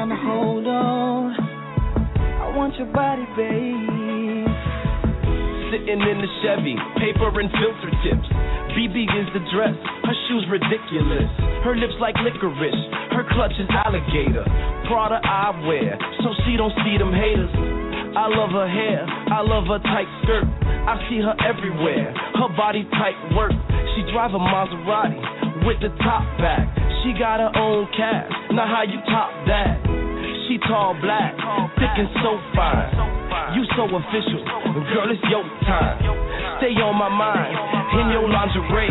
trying 0.00 0.16
to 0.16 0.22
hold 0.24 0.64
on. 0.64 1.36
I 1.36 2.56
want 2.56 2.72
your 2.80 2.88
body, 2.88 3.28
babe. 3.36 4.48
Sitting 5.68 6.00
in 6.00 6.16
the 6.24 6.30
Chevy, 6.40 6.72
paper 6.96 7.28
and 7.28 7.52
filter 7.52 7.92
tips. 8.00 8.28
BB 8.72 8.96
is 8.96 9.28
the 9.36 9.44
dress, 9.52 9.76
her 9.76 10.16
shoes 10.24 10.48
ridiculous. 10.48 11.28
Her 11.68 11.76
lips 11.76 11.92
like 12.00 12.16
licorice, 12.24 12.80
her 13.12 13.28
clutch 13.28 13.52
is 13.60 13.68
alligator. 13.68 14.48
Prada 14.88 15.20
I 15.20 15.52
wear, 15.68 16.00
so 16.24 16.32
she 16.48 16.56
don't 16.56 16.72
see 16.80 16.96
them 16.96 17.12
haters. 17.12 17.52
I 18.16 18.24
love 18.32 18.56
her 18.56 18.70
hair, 18.72 19.04
I 19.04 19.44
love 19.44 19.68
her 19.68 19.84
tight 19.84 20.08
skirt. 20.24 20.48
I 20.64 20.96
see 21.12 21.20
her 21.20 21.36
everywhere, 21.44 22.16
her 22.40 22.48
body 22.56 22.88
tight 22.96 23.20
work. 23.36 23.52
She 23.92 24.08
drive 24.16 24.32
a 24.32 24.40
Maserati 24.40 25.68
with 25.68 25.76
the 25.84 25.92
top 26.00 26.24
back. 26.40 26.72
She 27.04 27.12
got 27.20 27.36
her 27.44 27.52
own 27.52 27.84
cash, 27.92 28.32
now 28.52 28.66
how 28.66 28.82
you 28.82 28.98
top 29.06 29.30
that? 29.46 29.78
She 30.48 30.58
tall 30.66 30.94
black, 31.00 31.34
thick 31.78 31.94
and 31.94 32.10
so 32.18 32.38
fine. 32.54 32.90
You 33.54 33.62
so 33.76 33.86
official, 33.86 34.42
girl, 34.94 35.10
it's 35.10 35.22
your 35.30 35.46
time. 35.66 35.98
Stay 36.58 36.74
on 36.82 36.98
my 36.98 37.08
mind, 37.08 37.54
in 37.98 38.10
your 38.10 38.28
lingerie. 38.28 38.90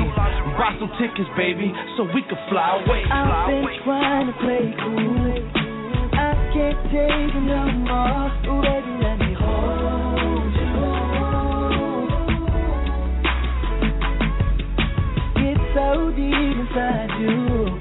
Buy 0.56 0.76
some 0.80 0.92
tickets, 1.00 1.30
baby, 1.36 1.72
so 1.96 2.04
we 2.16 2.22
can 2.24 2.40
fly 2.50 2.80
away. 2.84 3.04
I've 3.12 3.48
been 3.48 3.84
trying 3.84 4.28
to 4.28 4.34
play 4.40 4.74
cool. 4.80 5.32
I 6.16 6.36
can't 6.52 6.80
take 6.92 7.36
it 7.36 7.44
no 7.44 7.72
more. 7.88 8.32
Ooh, 8.48 8.62
baby, 8.64 8.92
let 9.04 9.20
me 9.20 9.36
hold 9.36 10.56
you. 10.56 10.80
So 15.76 16.12
deep 16.16 16.34
inside 16.34 17.12
you. 17.22 17.79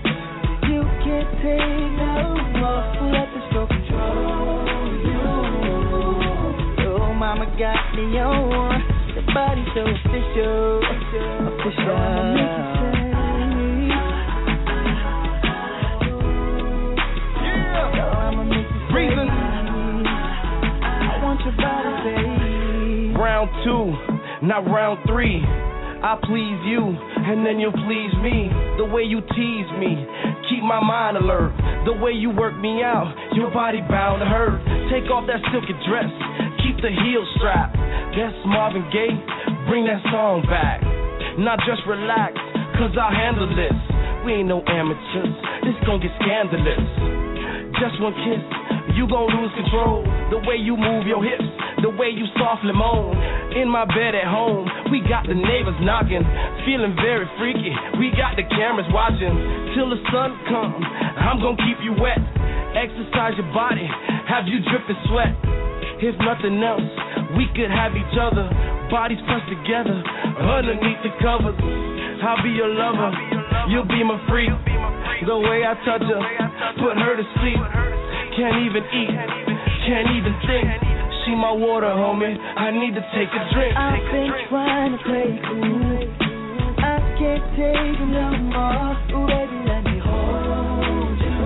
Please 26.29 26.61
you, 26.69 26.85
and 26.85 27.45
then 27.45 27.59
you'll 27.59 27.73
please 27.73 28.13
me. 28.21 28.53
The 28.77 28.85
way 28.85 29.03
you 29.03 29.21
tease 29.21 29.71
me, 29.81 29.97
keep 30.49 30.65
my 30.65 30.81
mind 30.81 31.17
alert. 31.17 31.53
The 31.85 31.93
way 31.93 32.13
you 32.13 32.33
work 32.33 32.57
me 32.57 32.83
out, 32.83 33.13
your 33.33 33.53
body 33.53 33.81
bound 33.85 34.21
to 34.21 34.27
hurt. 34.27 34.61
Take 34.91 35.09
off 35.13 35.29
that 35.29 35.41
silky 35.53 35.77
dress, 35.85 36.11
keep 36.65 36.81
the 36.81 36.91
heel 36.91 37.25
strapped. 37.37 37.77
That's 38.17 38.35
Marvin 38.49 38.85
Gaye, 38.91 39.15
bring 39.69 39.85
that 39.87 40.03
song 40.11 40.43
back. 40.49 40.83
Not 41.39 41.61
just 41.69 41.85
relax, 41.87 42.35
cause 42.81 42.91
I'll 42.99 43.15
handle 43.15 43.47
this. 43.53 43.77
We 44.27 44.43
ain't 44.43 44.51
no 44.51 44.65
amateurs, 44.67 45.37
this 45.63 45.77
gon' 45.87 46.01
get 46.03 46.11
scandalous. 46.19 46.83
Just 47.79 48.01
one 48.03 48.17
kiss, 48.27 48.43
you 48.99 49.07
gon' 49.07 49.31
lose 49.31 49.53
control. 49.55 50.03
The 50.35 50.43
way 50.49 50.59
you 50.59 50.75
move 50.75 51.07
your 51.07 51.23
hips, 51.23 51.47
the 51.83 51.91
way 51.91 52.11
you 52.11 52.27
softly 52.39 52.73
moan. 52.75 53.15
In 53.55 53.69
my 53.71 53.87
bed 53.87 54.15
at 54.15 54.27
home, 54.27 54.67
we 54.91 55.01
got 55.07 55.27
the 55.27 55.35
neighbors 55.35 55.79
knocking, 55.81 56.23
feeling 56.67 56.95
very 56.99 57.27
freaky. 57.39 57.73
We 57.99 58.11
got 58.15 58.37
the 58.37 58.47
cameras 58.47 58.87
watching 58.91 59.35
till 59.75 59.91
the 59.91 60.01
sun 60.11 60.35
comes. 60.51 60.85
I'm 61.19 61.39
gonna 61.43 61.59
keep 61.63 61.79
you 61.83 61.95
wet, 61.99 62.19
exercise 62.75 63.39
your 63.39 63.51
body, 63.55 63.87
have 64.27 64.47
you 64.47 64.63
dripping 64.69 65.01
sweat. 65.09 65.33
If 65.99 66.15
nothing 66.23 66.63
else, 66.63 66.87
we 67.35 67.51
could 67.59 67.71
have 67.71 67.95
each 67.99 68.15
other, 68.15 68.47
bodies 68.91 69.19
pressed 69.27 69.51
together 69.51 69.99
underneath 70.39 71.03
the 71.03 71.11
covers. 71.19 71.59
I'll 72.23 72.43
be 72.43 72.51
your 72.51 72.71
lover, 72.71 73.11
you'll 73.71 73.89
be 73.89 74.03
my 74.03 74.19
freak. 74.31 74.51
The 75.27 75.39
way 75.39 75.67
I 75.67 75.75
touch 75.83 76.03
her, 76.07 76.23
put 76.79 76.95
her 76.95 77.17
to 77.19 77.27
sleep. 77.43 77.63
Can't 78.39 78.63
even 78.63 78.83
eat, 78.95 79.11
can't 79.87 80.09
even 80.15 80.35
think. 80.47 80.98
She 81.29 81.35
my 81.35 81.53
water, 81.53 81.89
homie. 81.89 82.39
I 82.41 82.71
need 82.71 82.95
to 82.95 83.03
take 83.13 83.29
a 83.29 83.53
drink. 83.53 83.77
I've 83.77 84.01
been 84.11 84.33
trying 84.49 84.93
to 84.97 84.99
play 85.05 85.29
it. 85.29 86.09
I 86.81 87.05
can't 87.21 87.45
take 87.53 88.01
no 88.09 88.33
more. 88.49 88.97
Ooh, 89.13 89.29
baby, 89.29 89.61
let 89.69 89.85
me 89.85 90.01
hold 90.01 91.21
you. 91.21 91.37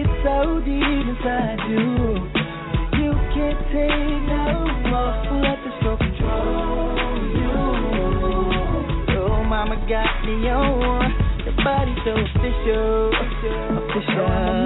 It's 0.00 0.08
so 0.24 0.64
deep 0.64 1.04
inside 1.12 1.60
you. 1.68 2.16
You 2.96 3.12
can't 3.36 3.60
take 3.68 4.16
no 4.32 4.64
more. 4.88 5.12
Let 5.44 5.60
the 5.60 5.70
stroke 5.80 6.00
control 6.00 7.20
you. 7.36 7.52
Oh, 9.20 9.44
mama 9.44 9.76
got 9.86 10.24
me 10.24 10.48
on. 10.48 11.21
Body 11.64 11.94
so 12.04 12.10
official, 12.10 13.12
official. 13.14 14.62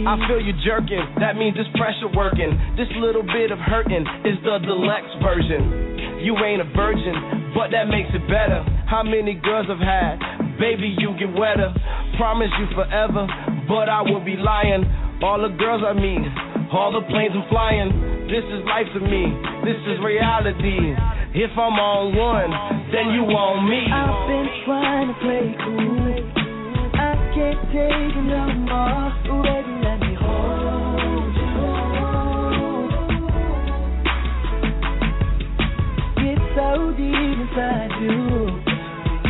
I 0.00 0.16
feel 0.26 0.40
you 0.40 0.54
jerking, 0.64 0.98
that 1.20 1.36
means 1.36 1.56
this 1.56 1.66
pressure 1.76 2.08
working. 2.16 2.50
This 2.76 2.88
little 2.96 3.22
bit 3.22 3.52
of 3.52 3.58
hurting 3.58 4.02
is 4.24 4.40
the 4.42 4.58
deluxe 4.64 5.12
version. 5.22 6.24
You 6.24 6.36
ain't 6.38 6.60
a 6.60 6.68
virgin, 6.74 7.52
but 7.54 7.70
that 7.70 7.86
makes 7.86 8.08
it 8.14 8.26
better. 8.26 8.64
How 8.88 9.02
many 9.02 9.34
girls 9.34 9.66
I've 9.70 9.78
had? 9.78 10.18
Baby, 10.58 10.96
you 10.98 11.14
get 11.18 11.32
wetter. 11.32 11.72
Promise 12.16 12.50
you 12.58 12.66
forever, 12.74 13.28
but 13.68 13.88
I 13.88 14.02
will 14.02 14.24
be 14.24 14.36
lying. 14.36 14.82
All 15.22 15.36
the 15.42 15.52
girls 15.60 15.82
I 15.84 15.92
meet, 15.92 16.24
all 16.72 16.96
the 16.96 17.04
planes 17.12 17.36
I'm 17.36 17.44
flying. 17.52 17.92
This 18.32 18.40
is 18.40 18.64
life 18.64 18.88
to 18.94 19.00
me, 19.04 19.28
this 19.68 19.76
is 19.84 20.00
reality. 20.00 20.96
If 21.36 21.50
I'm 21.60 21.76
on 21.76 22.16
one, 22.16 22.50
then 22.88 23.12
you 23.12 23.28
on 23.28 23.68
me. 23.68 23.84
I've 23.84 24.16
been 24.32 24.48
trying 24.64 25.12
to 25.12 25.16
play 25.20 25.52
cool. 25.60 26.24
I 26.96 27.12
can't 27.36 27.60
take 27.68 28.16
it 28.16 28.26
no 28.32 28.48
more. 28.64 29.12
Baby, 29.44 29.76
let 29.84 30.00
me 30.00 30.16
hold 30.16 31.36
you. 31.36 31.52
It's 36.32 36.46
so 36.56 36.96
deep 36.96 37.12
inside 37.12 37.92
you. 38.00 38.56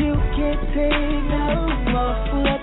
You 0.06 0.14
can't 0.38 0.62
take 0.70 1.18
no 1.34 1.66
more. 1.90 2.59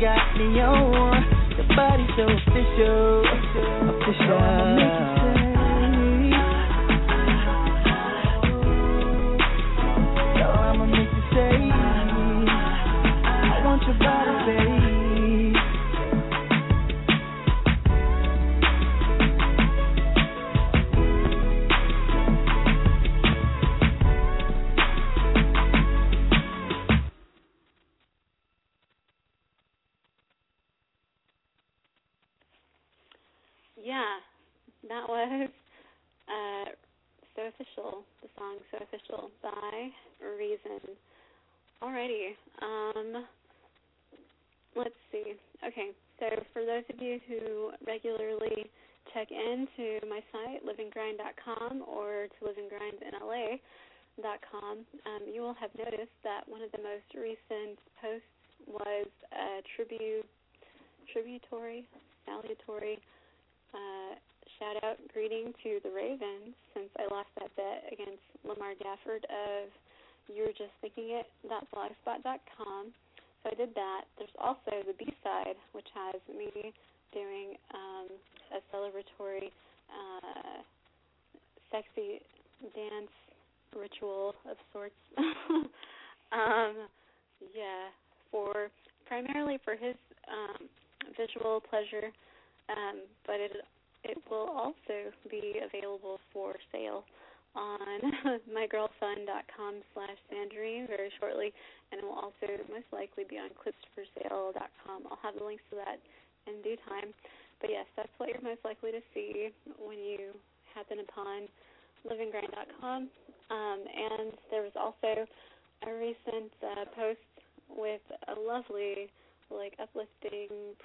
Got 0.00 0.34
me 0.34 0.58
on. 0.62 1.22
Your 1.56 1.68
body 1.76 2.06
so 2.16 2.24
official, 2.24 3.22
official. 4.00 4.59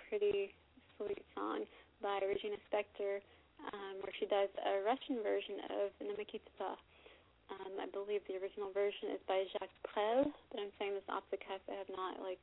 Pretty 0.08 0.54
sweet 0.98 1.24
song 1.36 1.66
by 2.02 2.20
Regina 2.24 2.60
Spektor, 2.68 3.20
um, 3.72 4.02
where 4.02 4.14
she 4.20 4.26
does 4.26 4.50
a 4.62 4.84
Russian 4.84 5.24
version 5.24 5.60
of 5.84 5.88
Namikitsa. 6.04 6.78
Um, 7.46 7.74
I 7.78 7.86
believe 7.94 8.26
the 8.26 8.42
original 8.42 8.74
version 8.74 9.14
is 9.14 9.22
by 9.30 9.46
Jacques 9.54 9.80
Brel, 9.86 10.26
but 10.50 10.58
I'm 10.58 10.74
saying 10.82 10.98
this 10.98 11.06
off 11.10 11.24
the 11.30 11.38
cuff. 11.38 11.62
I 11.70 11.78
have 11.78 11.92
not 11.94 12.18
like 12.22 12.42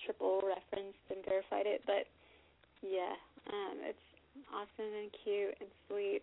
triple 0.00 0.40
referenced 0.40 1.04
and 1.12 1.20
verified 1.24 1.68
it, 1.68 1.84
but 1.84 2.08
yeah, 2.80 3.12
um, 3.52 3.76
it's 3.84 4.06
awesome 4.52 4.92
and 4.92 5.10
cute 5.24 5.54
and 5.60 5.68
sweet 5.88 6.22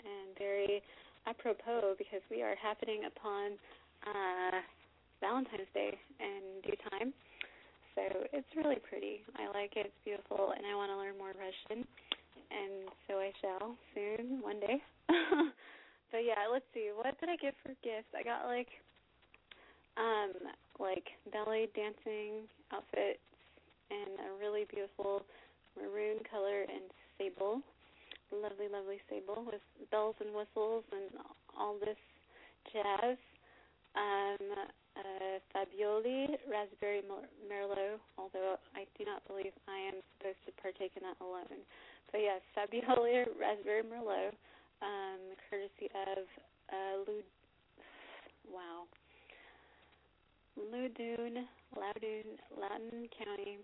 and 0.00 0.32
very 0.38 0.82
apropos 1.26 1.94
because 1.98 2.22
we 2.30 2.42
are 2.42 2.54
happening 2.56 3.04
upon 3.04 3.58
uh, 4.06 4.60
Valentine's 5.20 5.68
Day 5.74 5.98
in 6.20 6.62
due 6.62 6.76
time. 6.90 7.12
So 7.96 8.04
it's 8.32 8.52
really 8.54 8.76
pretty. 8.76 9.24
I 9.40 9.48
like 9.56 9.72
it. 9.74 9.88
It's 9.88 10.04
beautiful, 10.04 10.52
and 10.52 10.68
I 10.68 10.76
want 10.76 10.92
to 10.92 11.00
learn 11.00 11.16
more 11.16 11.32
Russian, 11.32 11.88
and 12.52 12.92
so 13.08 13.16
I 13.16 13.32
shall 13.40 13.74
soon, 13.96 14.44
one 14.44 14.60
day. 14.60 14.76
but 16.12 16.20
yeah, 16.20 16.44
let's 16.52 16.68
see. 16.76 16.92
What 16.92 17.18
did 17.18 17.32
I 17.32 17.40
get 17.40 17.56
for 17.64 17.72
gifts? 17.80 18.12
I 18.12 18.22
got 18.22 18.44
like, 18.44 18.68
um, 19.96 20.36
like 20.78 21.08
ballet 21.32 21.72
dancing 21.72 22.44
outfits 22.68 23.24
and 23.88 24.20
a 24.28 24.36
really 24.38 24.68
beautiful 24.68 25.24
maroon 25.80 26.20
color 26.28 26.68
and 26.68 26.84
sable, 27.16 27.64
lovely, 28.28 28.68
lovely 28.68 29.00
sable 29.08 29.40
with 29.48 29.64
bells 29.90 30.16
and 30.20 30.36
whistles 30.36 30.84
and 30.92 31.16
all 31.56 31.80
this 31.80 31.96
jazz. 32.72 33.16
Um, 33.96 34.68
uh, 34.96 35.38
Fabbioli 35.52 36.36
Raspberry 36.48 37.02
Merlot, 37.48 38.00
although 38.18 38.56
I 38.74 38.86
do 38.98 39.04
not 39.04 39.26
believe 39.28 39.52
I 39.68 39.92
am 39.92 40.00
supposed 40.16 40.40
to 40.46 40.52
partake 40.60 40.92
in 40.96 41.02
that 41.04 41.16
alone. 41.20 41.64
But 42.12 42.20
yes, 42.20 42.40
Fabbioli 42.56 43.26
Raspberry 43.40 43.82
Merlot, 43.82 44.32
um, 44.82 45.20
courtesy 45.48 45.92
of 45.92 46.24
uh, 46.72 46.98
Lud. 47.06 47.24
Wow. 48.48 48.88
Loudoun, 50.56 51.44
Loudoun, 51.76 52.28
Loudoun 52.56 53.08
County. 53.12 53.58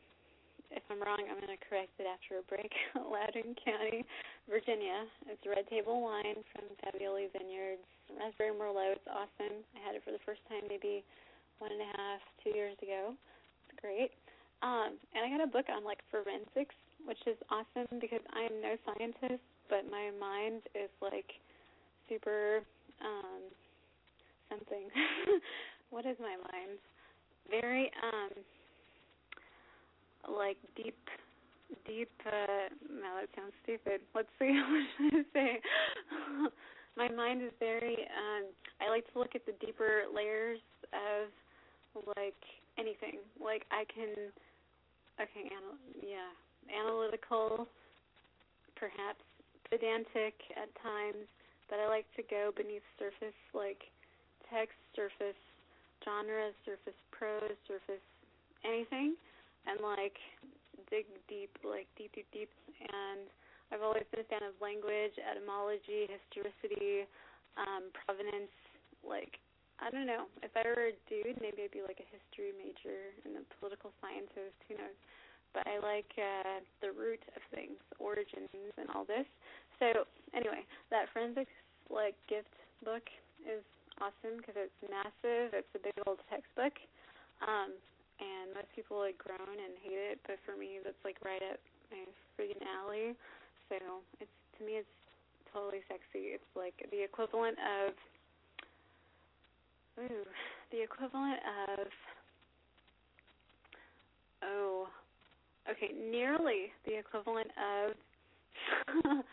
If 0.72 0.82
I'm 0.88 1.04
wrong, 1.04 1.20
I'm 1.28 1.36
going 1.36 1.52
to 1.52 1.60
correct 1.68 1.92
it 2.00 2.08
after 2.08 2.40
a 2.40 2.44
break. 2.48 2.72
Loudoun 2.96 3.52
County, 3.60 4.08
Virginia. 4.48 5.04
It's 5.28 5.44
red 5.44 5.68
table 5.68 6.00
wine 6.00 6.40
from 6.52 6.64
Fabbioli 6.80 7.28
Vineyards. 7.28 7.84
Raspberry 8.08 8.56
Merlot. 8.56 8.96
It's 8.96 9.08
awesome. 9.08 9.60
I 9.76 9.80
had 9.84 9.96
it 9.96 10.02
for 10.04 10.12
the 10.16 10.22
first 10.24 10.40
time 10.48 10.64
maybe 10.68 11.04
one 11.60 11.72
and 11.72 11.84
a 11.84 11.90
half, 11.92 12.20
two 12.40 12.56
years 12.56 12.76
ago. 12.80 13.12
It's 13.68 13.76
great. 13.80 14.16
Um, 14.64 14.96
and 15.12 15.20
I 15.24 15.28
got 15.28 15.44
a 15.44 15.50
book 15.50 15.68
on 15.68 15.84
like 15.84 16.00
forensics, 16.08 16.76
which 17.04 17.20
is 17.28 17.36
awesome 17.52 18.00
because 18.00 18.24
I 18.32 18.48
am 18.48 18.56
no 18.64 18.74
scientist, 18.88 19.44
but 19.68 19.84
my 19.90 20.08
mind 20.16 20.64
is 20.72 20.90
like 21.04 21.28
super 22.08 22.64
um 23.04 23.44
something. 24.48 24.88
what 25.90 26.06
is 26.06 26.16
my 26.16 26.36
mind? 26.40 26.80
Very 27.50 27.90
um 28.00 28.30
like 30.30 30.56
deep 30.76 30.96
deep 31.86 32.10
uh 32.26 32.68
no 32.90 33.20
that 33.20 33.28
sounds 33.36 33.52
stupid. 33.62 34.00
Let's 34.14 34.28
see 34.38 34.52
what 34.68 34.84
should 34.96 35.20
I 35.20 35.24
say? 35.32 35.60
my 36.96 37.08
mind 37.08 37.42
is 37.42 37.52
very 37.58 38.06
um 38.12 38.44
I 38.80 38.90
like 38.90 39.10
to 39.12 39.18
look 39.18 39.34
at 39.34 39.46
the 39.46 39.54
deeper 39.64 40.02
layers 40.14 40.60
of 40.92 41.28
like 42.16 42.38
anything. 42.78 43.20
Like 43.40 43.64
I 43.70 43.84
can, 43.92 44.32
okay, 45.20 45.44
anal- 45.52 45.80
yeah, 46.00 46.32
analytical, 46.72 47.68
perhaps 48.76 49.22
pedantic 49.70 50.36
at 50.56 50.68
times, 50.80 51.26
but 51.68 51.78
I 51.80 51.88
like 51.88 52.06
to 52.16 52.22
go 52.28 52.50
beneath 52.56 52.84
surface, 52.98 53.36
like 53.54 53.80
text, 54.50 54.76
surface, 54.96 55.38
genre, 56.04 56.50
surface, 56.64 56.98
prose, 57.10 57.56
surface, 57.68 58.04
anything, 58.64 59.14
and 59.66 59.80
like 59.80 60.16
dig 60.90 61.06
deep, 61.28 61.52
like 61.62 61.86
deep, 61.96 62.12
deep, 62.14 62.28
deep. 62.32 62.50
And 62.80 63.26
I've 63.72 63.82
always 63.82 64.04
been 64.12 64.20
a 64.20 64.28
fan 64.28 64.44
of 64.44 64.52
language, 64.60 65.16
etymology, 65.16 66.10
historicity, 66.10 67.08
um, 67.56 67.88
provenance, 67.92 68.52
like 69.00 69.40
I 69.82 69.90
don't 69.90 70.06
know. 70.06 70.30
If 70.46 70.54
I 70.54 70.62
were 70.62 70.94
a 70.94 70.96
dude, 71.10 71.42
maybe 71.42 71.66
I'd 71.66 71.74
be 71.74 71.82
like 71.82 71.98
a 71.98 72.06
history 72.06 72.54
major 72.54 73.10
and 73.26 73.34
a 73.34 73.44
political 73.58 73.90
scientist. 73.98 74.54
Who 74.70 74.78
knows? 74.78 74.94
But 75.50 75.66
I 75.66 75.82
like 75.82 76.08
uh, 76.16 76.62
the 76.80 76.94
root 76.94 77.20
of 77.34 77.42
things, 77.50 77.76
origins, 77.98 78.72
and 78.78 78.86
all 78.94 79.02
this. 79.04 79.26
So 79.82 80.06
anyway, 80.32 80.62
that 80.94 81.10
forensics 81.10 81.50
like 81.90 82.14
gift 82.30 82.54
book 82.86 83.02
is 83.42 83.66
awesome 83.98 84.38
because 84.38 84.54
it's 84.54 84.78
massive. 84.86 85.50
It's 85.50 85.72
a 85.74 85.82
big 85.82 85.98
old 86.06 86.22
textbook, 86.30 86.78
um, 87.42 87.74
and 88.22 88.54
most 88.54 88.70
people 88.70 89.02
like 89.02 89.18
groan 89.18 89.58
and 89.58 89.74
hate 89.82 89.98
it. 89.98 90.18
But 90.26 90.38
for 90.46 90.54
me, 90.54 90.78
that's 90.78 91.02
like 91.02 91.18
right 91.26 91.42
up 91.42 91.58
my 91.90 92.06
freaking 92.38 92.62
alley. 92.62 93.18
So 93.68 93.76
it's 94.22 94.30
to 94.58 94.60
me, 94.62 94.78
it's 94.78 94.96
totally 95.52 95.82
sexy. 95.90 96.38
It's 96.38 96.52
like 96.54 96.74
the 96.90 97.02
equivalent 97.02 97.58
of 97.58 97.94
Ooh, 100.00 100.24
the 100.70 100.82
equivalent 100.82 101.38
of 101.68 101.86
oh, 104.42 104.88
okay, 105.70 105.90
nearly 106.10 106.72
the 106.86 106.98
equivalent 106.98 107.48
of 107.60 107.92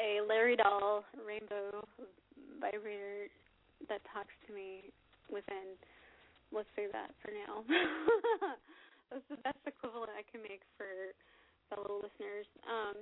a 0.00 0.20
Larry 0.28 0.56
Doll 0.56 1.04
rainbow 1.26 1.86
vibrator 2.60 3.28
that 3.88 4.00
talks 4.12 4.34
to 4.46 4.54
me 4.54 4.92
within. 5.30 5.76
Let's 6.52 6.70
say 6.76 6.88
that 6.90 7.12
for 7.20 7.30
now. 7.30 7.64
That's 9.10 9.24
the 9.28 9.40
best 9.44 9.60
equivalent 9.64 10.12
I 10.12 10.24
can 10.24 10.40
make 10.44 10.64
for 10.76 10.88
fellow 11.68 12.00
listeners. 12.00 12.48
Um, 12.64 12.96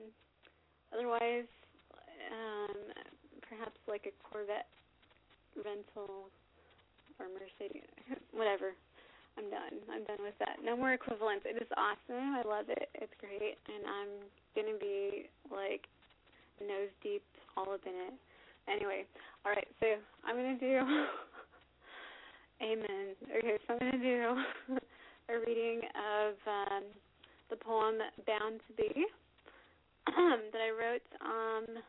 otherwise, 0.95 1.51
um, 2.31 2.77
perhaps 3.43 3.79
like 3.87 4.07
a 4.07 4.15
Corvette 4.23 4.71
rental 5.57 6.31
or 7.19 7.27
Mercedes, 7.33 7.89
whatever. 8.35 8.75
I'm 9.37 9.51
done. 9.53 9.77
I'm 9.93 10.05
done 10.05 10.23
with 10.25 10.37
that. 10.41 10.65
No 10.65 10.77
more 10.77 10.93
equivalents. 10.93 11.45
It 11.45 11.61
is 11.61 11.69
awesome. 11.77 12.35
I 12.35 12.43
love 12.47 12.67
it. 12.73 12.89
It's 12.95 13.13
great, 13.21 13.61
and 13.69 13.85
I'm 13.85 14.13
gonna 14.57 14.79
be 14.81 15.29
like 15.53 15.85
nose 16.61 16.89
deep 17.03 17.23
all 17.57 17.69
up 17.73 17.85
in 17.85 17.93
it. 17.93 18.15
Anyway, 18.69 19.05
all 19.45 19.53
right. 19.53 19.69
So 19.81 19.87
I'm 20.25 20.37
gonna 20.37 20.59
do. 20.59 20.81
Amen. 22.63 23.13
Okay, 23.37 23.59
so 23.67 23.75
I'm 23.75 23.79
gonna 23.79 23.99
do 23.99 24.77
a 25.29 25.39
reading 25.47 25.81
of 25.93 26.35
um, 26.49 26.85
the 27.51 27.57
poem 27.57 27.99
"Bound 28.27 28.61
to 28.65 28.73
Be" 28.77 29.05
that 30.07 30.63
I 30.65 30.71
wrote. 30.73 31.05
Um, 31.21 31.83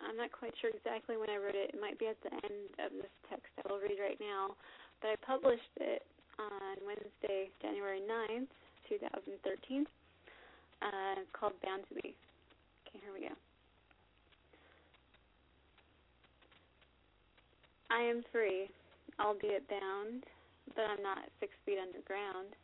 I'm 0.00 0.16
not 0.16 0.32
quite 0.32 0.54
sure 0.60 0.70
exactly 0.72 1.16
when 1.16 1.28
I 1.28 1.36
wrote 1.36 1.54
it. 1.54 1.72
It 1.74 1.80
might 1.80 1.98
be 1.98 2.06
at 2.06 2.16
the 2.22 2.32
end 2.32 2.72
of 2.80 2.92
this 2.96 3.12
text 3.28 3.52
I 3.60 3.72
will 3.72 3.80
read 3.80 4.00
right 4.00 4.18
now. 4.20 4.56
But 5.00 5.08
I 5.12 5.16
published 5.26 5.74
it 5.80 6.02
on 6.38 6.76
Wednesday, 6.86 7.50
January 7.60 8.00
9th, 8.00 8.48
2013, 8.88 9.86
uh, 10.82 10.88
called 11.32 11.52
Bound 11.64 11.84
to 11.88 11.94
Be. 11.94 12.16
Okay, 12.88 13.00
here 13.04 13.12
we 13.12 13.28
go. 13.28 13.34
I 17.90 18.00
am 18.00 18.24
free, 18.32 18.68
albeit 19.20 19.68
bound, 19.68 20.24
but 20.74 20.86
I'm 20.88 21.02
not 21.02 21.28
six 21.40 21.52
feet 21.64 21.78
underground. 21.78 22.56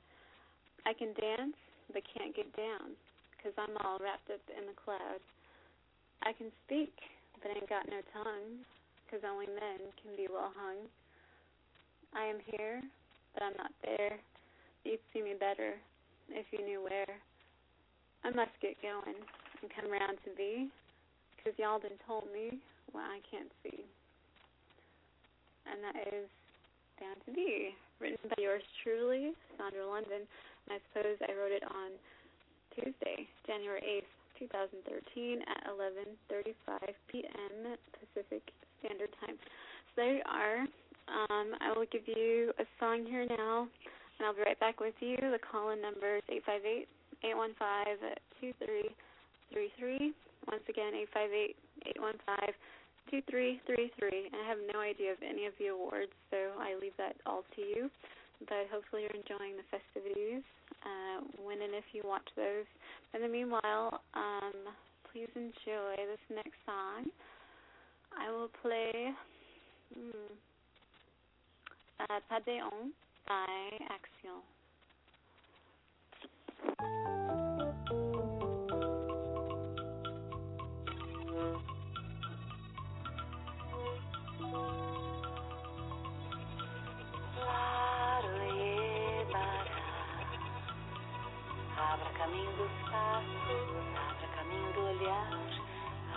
I 0.87 0.93
can 0.95 1.13
dance, 1.15 1.57
but 1.93 2.03
can't 2.17 2.35
get 2.35 2.51
down, 2.57 2.97
because 3.37 3.53
I'm 3.59 3.77
all 3.85 3.99
wrapped 4.01 4.31
up 4.31 4.43
in 4.49 4.67
the 4.67 4.77
cloud. 4.79 5.21
I 6.23 6.33
can 6.33 6.49
speak, 6.67 6.95
but 7.43 7.53
ain't 7.53 7.69
got 7.69 7.89
no 7.89 8.01
tongue, 8.13 8.65
because 9.05 9.25
only 9.25 9.47
men 9.47 9.93
can 10.01 10.17
be 10.17 10.27
well 10.31 10.53
hung. 10.57 10.89
I 12.15 12.25
am 12.27 12.41
here, 12.45 12.83
but 13.35 13.43
I'm 13.43 13.57
not 13.57 13.73
there. 13.85 14.19
You'd 14.85 15.05
see 15.13 15.23
me 15.23 15.35
better 15.39 15.77
if 16.31 16.47
you 16.51 16.65
knew 16.65 16.83
where. 16.83 17.21
I 18.25 18.31
must 18.31 18.53
get 18.61 18.81
going 18.83 19.17
and 19.17 19.71
come 19.73 19.91
round 19.91 20.19
to 20.25 20.33
be, 20.37 20.69
because 21.37 21.59
y'all 21.59 21.79
done 21.79 21.97
told 22.07 22.29
me 22.33 22.59
what 22.93 23.05
I 23.05 23.21
can't 23.31 23.53
see. 23.63 23.85
And 25.69 25.85
that 25.85 25.97
is 26.13 26.29
Stand 27.01 27.17
to 27.25 27.33
Be, 27.33 27.73
written 27.97 28.21
by 28.29 28.37
yours 28.37 28.61
truly, 28.85 29.33
Sandra 29.57 29.89
London, 29.89 30.29
and 30.69 30.71
I 30.77 30.79
suppose 30.93 31.17
I 31.25 31.33
wrote 31.33 31.49
it 31.49 31.65
on 31.65 31.97
Tuesday, 32.77 33.25
January 33.49 34.05
8th, 34.05 34.45
2013 34.53 35.41
at 35.49 35.65
11:35 35.73 36.53
p.m. 37.09 37.73
Pacific 37.97 38.45
Standard 38.85 39.09
Time. 39.17 39.41
So 39.41 40.05
there 40.05 40.21
you 40.21 40.27
are. 40.29 40.69
Um, 41.09 41.57
I 41.65 41.73
will 41.73 41.89
give 41.89 42.05
you 42.05 42.53
a 42.61 42.69
song 42.77 43.09
here 43.09 43.25
now, 43.25 43.65
and 43.65 44.29
I'll 44.29 44.37
be 44.37 44.45
right 44.45 44.61
back 44.61 44.81
with 44.81 44.95
you. 45.01 45.17
The 45.17 45.41
call-in 45.41 45.81
number 45.81 46.21
is 46.21 46.29
858 46.29 46.85
815 47.25 48.13
2333. 48.45 50.13
Once 50.53 50.65
again, 50.69 50.93
858 51.09 51.57
815 51.97 52.53
2333. 53.11 54.31
I 54.31 54.49
have 54.49 54.59
no 54.73 54.81
idea 54.81 55.13
of 55.13 55.19
any 55.27 55.47
of 55.47 55.53
the 55.59 55.69
awards, 55.69 56.15
so 56.31 56.37
I 56.59 56.79
leave 56.81 56.95
that 56.97 57.17
all 57.27 57.43
to 57.57 57.61
you. 57.61 57.91
But 58.49 58.71
hopefully, 58.73 59.03
you're 59.03 59.19
enjoying 59.19 59.59
the 59.59 59.67
festivities 59.69 60.43
uh, 60.87 61.27
when 61.43 61.61
and 61.61 61.75
if 61.75 61.85
you 61.93 62.03
watch 62.05 62.27
those. 62.37 62.65
In 63.13 63.23
the 63.23 63.29
meanwhile, 63.29 64.01
um, 64.15 64.55
please 65.13 65.29
enjoy 65.35 65.99
this 65.99 66.23
next 66.31 66.57
song. 66.65 67.11
I 68.17 68.31
will 68.31 68.51
play 68.63 69.11
hmm, 69.95 70.33
uh, 72.01 72.21
by 73.29 73.47
Action. 73.91 74.41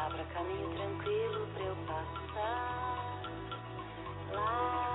Abra 0.05 0.23
caminho 0.33 0.69
tranquilo 0.75 1.47
pra 1.53 1.63
eu 1.63 1.75
passar. 1.87 3.21
Claro, 4.29 4.92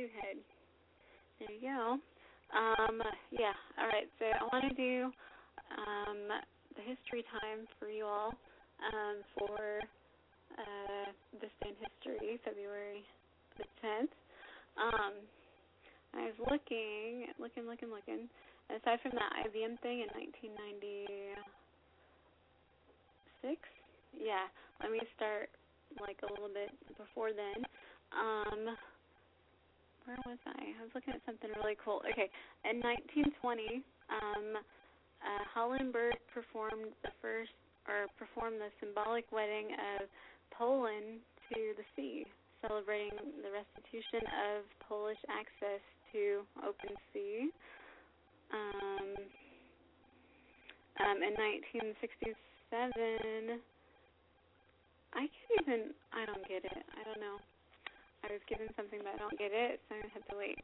by 0.00 0.08
Head. 0.16 0.40
There 1.36 1.52
you 1.52 1.60
go. 1.60 2.00
Um, 2.56 3.02
yeah. 3.28 3.52
All 3.76 3.84
right. 3.84 4.08
So 4.16 4.24
I 4.32 4.40
want 4.48 4.64
to 4.64 4.72
do 4.72 5.12
um, 5.76 6.24
the 6.72 6.80
history 6.88 7.20
time 7.28 7.68
for 7.76 7.92
you 7.92 8.06
all 8.08 8.32
um, 8.80 9.20
for 9.36 9.84
uh, 10.56 11.12
this 11.36 11.52
day 11.60 11.76
in 11.76 11.76
history, 11.84 12.40
February 12.44 13.04
the 13.60 13.68
10th. 13.84 14.14
Um, 14.80 15.20
I 16.16 16.32
was 16.32 16.38
looking, 16.48 17.28
looking, 17.36 17.68
looking, 17.68 17.92
looking. 17.92 18.24
Aside 18.72 19.04
from 19.04 19.12
that 19.20 19.32
IBM 19.44 19.76
thing 19.84 20.00
in 20.00 20.08
1996, 20.16 21.36
yeah, 24.16 24.48
let 24.80 24.88
me 24.92 25.00
start 25.12 25.52
like 26.00 26.24
a 26.24 26.32
little 26.32 26.48
bit 26.48 26.72
before 26.96 27.36
then. 27.36 27.68
Um, 28.16 28.76
where 30.04 30.18
was 30.26 30.38
I? 30.46 30.74
I 30.78 30.82
was 30.82 30.92
looking 30.94 31.14
at 31.14 31.22
something 31.26 31.50
really 31.60 31.76
cool. 31.82 32.02
Okay, 32.12 32.30
in 32.64 32.80
1920, 32.80 33.82
um, 34.08 34.56
uh, 34.56 35.42
Hallenburg 35.52 36.16
performed 36.32 36.92
the 37.02 37.12
first, 37.20 37.52
or 37.88 38.06
performed 38.16 38.60
the 38.60 38.72
symbolic 38.80 39.28
wedding 39.32 39.72
of 40.00 40.08
Poland 40.52 41.20
to 41.52 41.74
the 41.76 41.84
sea, 41.96 42.24
celebrating 42.60 43.12
the 43.42 43.50
restitution 43.52 44.24
of 44.52 44.64
Polish 44.84 45.20
access 45.28 45.82
to 46.12 46.44
open 46.64 46.96
sea. 47.12 47.50
Um, 48.52 49.14
um, 51.00 51.22
in 51.22 51.32
1967, 51.96 53.60
I 55.14 55.24
can't 55.26 55.54
even. 55.62 55.94
I 56.12 56.26
don't 56.26 56.46
get 56.46 56.64
it. 56.64 56.84
I 56.92 57.02
don't 57.06 57.20
know. 57.20 57.38
I 58.24 58.32
was 58.32 58.44
given 58.48 58.68
something, 58.76 59.00
but 59.02 59.14
I 59.14 59.18
don't 59.18 59.38
get 59.38 59.52
it, 59.52 59.80
so 59.88 59.96
I 59.96 60.04
have 60.12 60.26
to 60.28 60.36
wait 60.36 60.60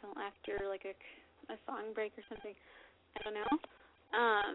till 0.00 0.12
after 0.18 0.66
like 0.68 0.84
a 0.84 0.94
a 1.50 1.56
song 1.66 1.94
break 1.94 2.12
or 2.18 2.24
something. 2.28 2.54
I 3.16 3.18
don't 3.22 3.34
know. 3.34 3.52
Um, 4.14 4.54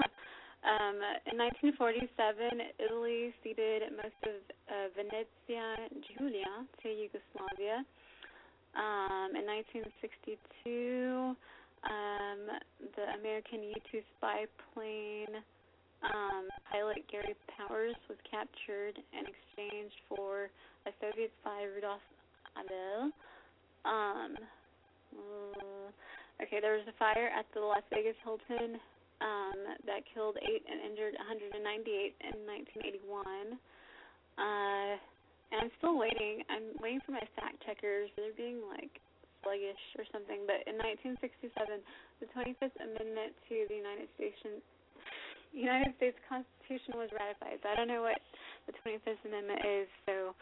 um, 0.72 0.96
in 1.28 1.36
1947, 1.76 2.80
Italy 2.80 3.34
ceded 3.42 3.92
most 3.92 4.20
of 4.24 4.36
uh, 4.68 4.88
Venezia 4.96 5.92
Giulia 6.08 6.64
to 6.82 6.88
Yugoslavia. 6.88 7.84
Um, 8.76 9.32
in 9.36 9.44
1962, 9.48 11.36
um, 11.88 12.40
the 12.96 13.04
American 13.20 13.64
U-2 13.72 14.04
spy 14.16 14.44
plane 14.74 15.40
um, 16.04 16.44
pilot 16.68 17.00
Gary 17.08 17.32
Powers 17.56 17.96
was 18.08 18.18
captured 18.28 19.00
and 19.16 19.24
exchanged 19.24 19.96
for 20.08 20.52
a 20.86 20.92
Soviet 21.02 21.34
spy, 21.42 21.66
Rudolf 21.66 22.00
Abel. 22.54 23.10
Um, 23.82 24.32
uh, 25.14 25.90
okay, 26.42 26.62
there 26.62 26.78
was 26.78 26.86
a 26.86 26.96
fire 26.98 27.30
at 27.34 27.46
the 27.54 27.60
Las 27.60 27.82
Vegas 27.90 28.16
Hilton 28.22 28.78
um, 29.20 29.58
that 29.86 30.06
killed 30.14 30.38
eight 30.38 30.62
and 30.62 30.78
injured 30.86 31.18
198 31.18 31.58
in 32.22 32.36
1981. 32.46 33.58
Uh, 34.38 34.94
and 35.50 35.58
I'm 35.62 35.72
still 35.78 35.98
waiting. 35.98 36.42
I'm 36.50 36.74
waiting 36.78 37.02
for 37.02 37.12
my 37.14 37.26
fact 37.34 37.62
checkers. 37.66 38.10
They're 38.14 38.34
being 38.34 38.62
like 38.70 39.02
sluggish 39.42 39.82
or 39.98 40.06
something. 40.10 40.42
But 40.46 40.66
in 40.66 40.78
1967, 40.78 41.54
the 42.18 42.26
25th 42.34 42.78
Amendment 42.82 43.34
to 43.50 43.54
the 43.70 43.76
United 43.78 44.10
States 44.18 44.38
United 45.54 45.94
States 45.96 46.18
Constitution 46.28 46.98
was 47.00 47.08
ratified. 47.14 47.62
So 47.62 47.70
I 47.70 47.74
don't 47.78 47.88
know 47.88 48.04
what 48.04 48.18
the 48.66 48.74
25th 48.82 49.22
Amendment 49.24 49.62
is. 49.64 49.88
So 50.04 50.34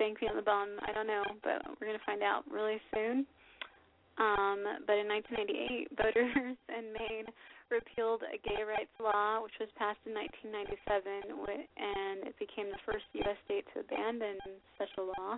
spank 0.00 0.22
me 0.22 0.28
on 0.28 0.36
the 0.36 0.42
bum. 0.42 0.80
I 0.88 0.92
don't 0.96 1.06
know, 1.06 1.24
but 1.44 1.60
we're 1.76 1.92
gonna 1.92 2.08
find 2.08 2.22
out 2.24 2.48
really 2.48 2.80
soon. 2.96 3.28
Um, 4.16 4.64
but 4.88 4.96
in 4.96 5.04
1998, 5.12 5.92
voters 5.92 6.56
in 6.76 6.84
Maine 6.96 7.28
repealed 7.68 8.24
a 8.24 8.40
gay 8.40 8.64
rights 8.64 8.92
law, 8.96 9.44
which 9.44 9.52
was 9.60 9.68
passed 9.76 10.00
in 10.08 10.16
1997, 10.16 11.36
and 11.36 12.24
it 12.24 12.36
became 12.40 12.72
the 12.72 12.80
first 12.88 13.04
U.S. 13.24 13.36
state 13.44 13.64
to 13.72 13.84
abandon 13.84 14.40
such 14.80 14.90
a 14.96 15.04
law. 15.04 15.36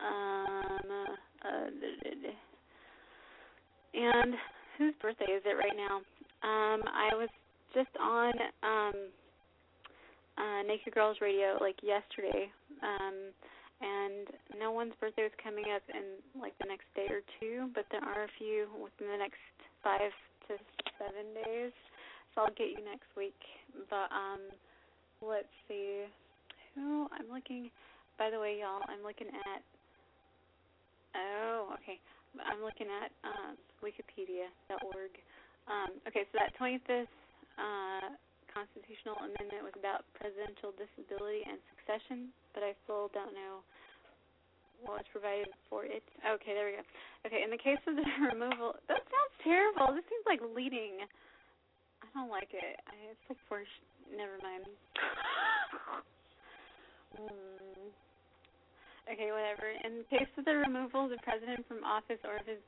Um, 0.00 0.88
uh, 1.44 1.68
and 3.94 4.34
whose 4.76 4.94
birthday 5.00 5.30
is 5.30 5.44
it 5.44 5.56
right 5.56 5.76
now? 5.76 6.02
Um, 6.42 6.82
I 6.88 7.14
was 7.14 7.28
just 7.72 7.94
on 8.00 8.32
um, 8.64 8.96
uh, 10.36 10.62
Naked 10.66 10.92
Girls 10.92 11.18
Radio 11.20 11.56
like 11.60 11.76
yesterday, 11.82 12.50
um, 12.82 13.30
and 13.84 14.26
no 14.56 14.72
one's 14.72 14.96
birthday 15.00 15.28
is 15.28 15.36
coming 15.42 15.68
up 15.74 15.84
in 15.92 16.16
like 16.40 16.56
the 16.58 16.68
next 16.68 16.88
day 16.96 17.06
or 17.12 17.20
two, 17.36 17.68
but 17.76 17.84
there 17.92 18.00
are 18.00 18.24
a 18.24 18.32
few 18.40 18.64
within 18.80 19.12
the 19.12 19.20
next 19.20 19.44
five 19.84 20.12
to 20.48 20.56
seven 20.96 21.36
days. 21.36 21.72
So 22.32 22.48
I'll 22.48 22.56
get 22.56 22.72
you 22.72 22.80
next 22.80 23.12
week. 23.16 23.36
But 23.92 24.08
um 24.08 24.40
let's 25.20 25.52
see. 25.68 26.08
Who 26.74 27.06
I'm 27.12 27.28
looking 27.28 27.70
by 28.16 28.30
the 28.30 28.38
way, 28.38 28.62
y'all, 28.62 28.80
I'm 28.88 29.04
looking 29.04 29.28
at 29.28 29.60
oh, 31.14 31.76
okay. 31.76 32.00
I'm 32.40 32.64
looking 32.64 32.88
at 32.88 33.12
um 33.20 33.60
wikipedia.org. 33.84 35.12
Um 35.68 35.92
okay, 36.08 36.24
so 36.32 36.40
that 36.40 36.56
twenty 36.56 36.80
fifth 36.88 37.12
uh 37.60 38.16
constitutional 38.54 39.18
amendment 39.18 39.66
was 39.66 39.74
about 39.74 40.06
presidential 40.14 40.70
disability 40.78 41.42
and 41.42 41.58
succession, 41.74 42.30
but 42.54 42.62
I 42.62 42.78
still 42.86 43.10
don't 43.10 43.34
know 43.34 43.66
what 44.86 45.02
was 45.02 45.08
provided 45.10 45.50
for 45.68 45.82
it. 45.84 46.06
Okay, 46.22 46.54
there 46.54 46.70
we 46.70 46.78
go. 46.78 46.84
Okay, 47.26 47.42
in 47.42 47.50
the 47.50 47.58
case 47.60 47.82
of 47.90 47.98
the 47.98 48.06
removal, 48.32 48.78
that 48.86 49.02
sounds 49.02 49.34
terrible. 49.42 49.90
This 49.92 50.06
seems 50.06 50.24
like 50.24 50.40
leading. 50.54 51.02
I 51.04 52.06
don't 52.14 52.30
like 52.30 52.54
it. 52.54 52.78
I, 52.86 52.94
it's 53.10 53.24
like 53.26 53.40
for 53.50 53.66
never 54.14 54.38
mind. 54.40 54.64
mm. 57.18 57.90
Okay, 59.04 59.30
whatever. 59.34 59.68
In 59.84 60.00
the 60.00 60.08
case 60.08 60.30
of 60.40 60.48
the 60.48 60.56
removal 60.64 61.04
of 61.04 61.12
the 61.12 61.20
president 61.20 61.66
from 61.68 61.84
office 61.84 62.20
or 62.24 62.40
of 62.40 62.46
his 62.48 62.60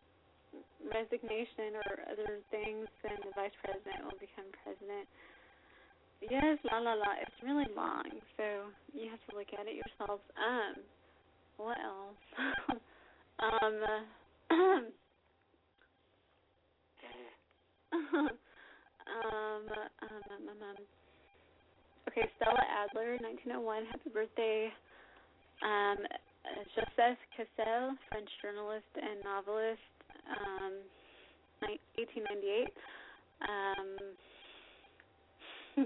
resignation 0.92 1.76
or 1.80 2.04
other 2.08 2.40
things, 2.52 2.88
then 3.04 3.16
the 3.24 3.32
vice 3.32 3.56
president 3.60 4.04
will 4.04 4.20
become 4.20 4.48
president. 4.64 5.08
Yes, 6.20 6.58
la 6.70 6.78
la 6.78 6.94
la. 6.94 7.06
It's 7.20 7.42
really 7.42 7.66
long, 7.76 8.04
so 8.36 8.44
you 8.92 9.10
have 9.10 9.20
to 9.30 9.36
look 9.36 9.48
at 9.58 9.66
it 9.66 9.76
yourselves. 9.76 10.22
Um, 10.36 10.82
what 11.56 11.78
else? 11.78 12.16
um, 13.40 13.82
um, 14.50 14.86
um, 17.92 18.30
um, 20.02 20.22
um, 20.30 20.48
um, 20.48 20.76
okay, 22.08 22.28
Stella 22.36 22.64
Adler, 22.64 23.18
1901. 23.20 23.84
Happy 23.86 24.10
birthday. 24.12 24.72
Um, 25.62 25.98
Joseph 26.74 27.18
Kessel, 27.36 27.96
French 28.08 28.28
journalist 28.40 28.92
and 28.96 29.22
novelist, 29.24 29.80
um, 30.30 30.72
1898. 31.60 32.72
Um, 33.42 34.16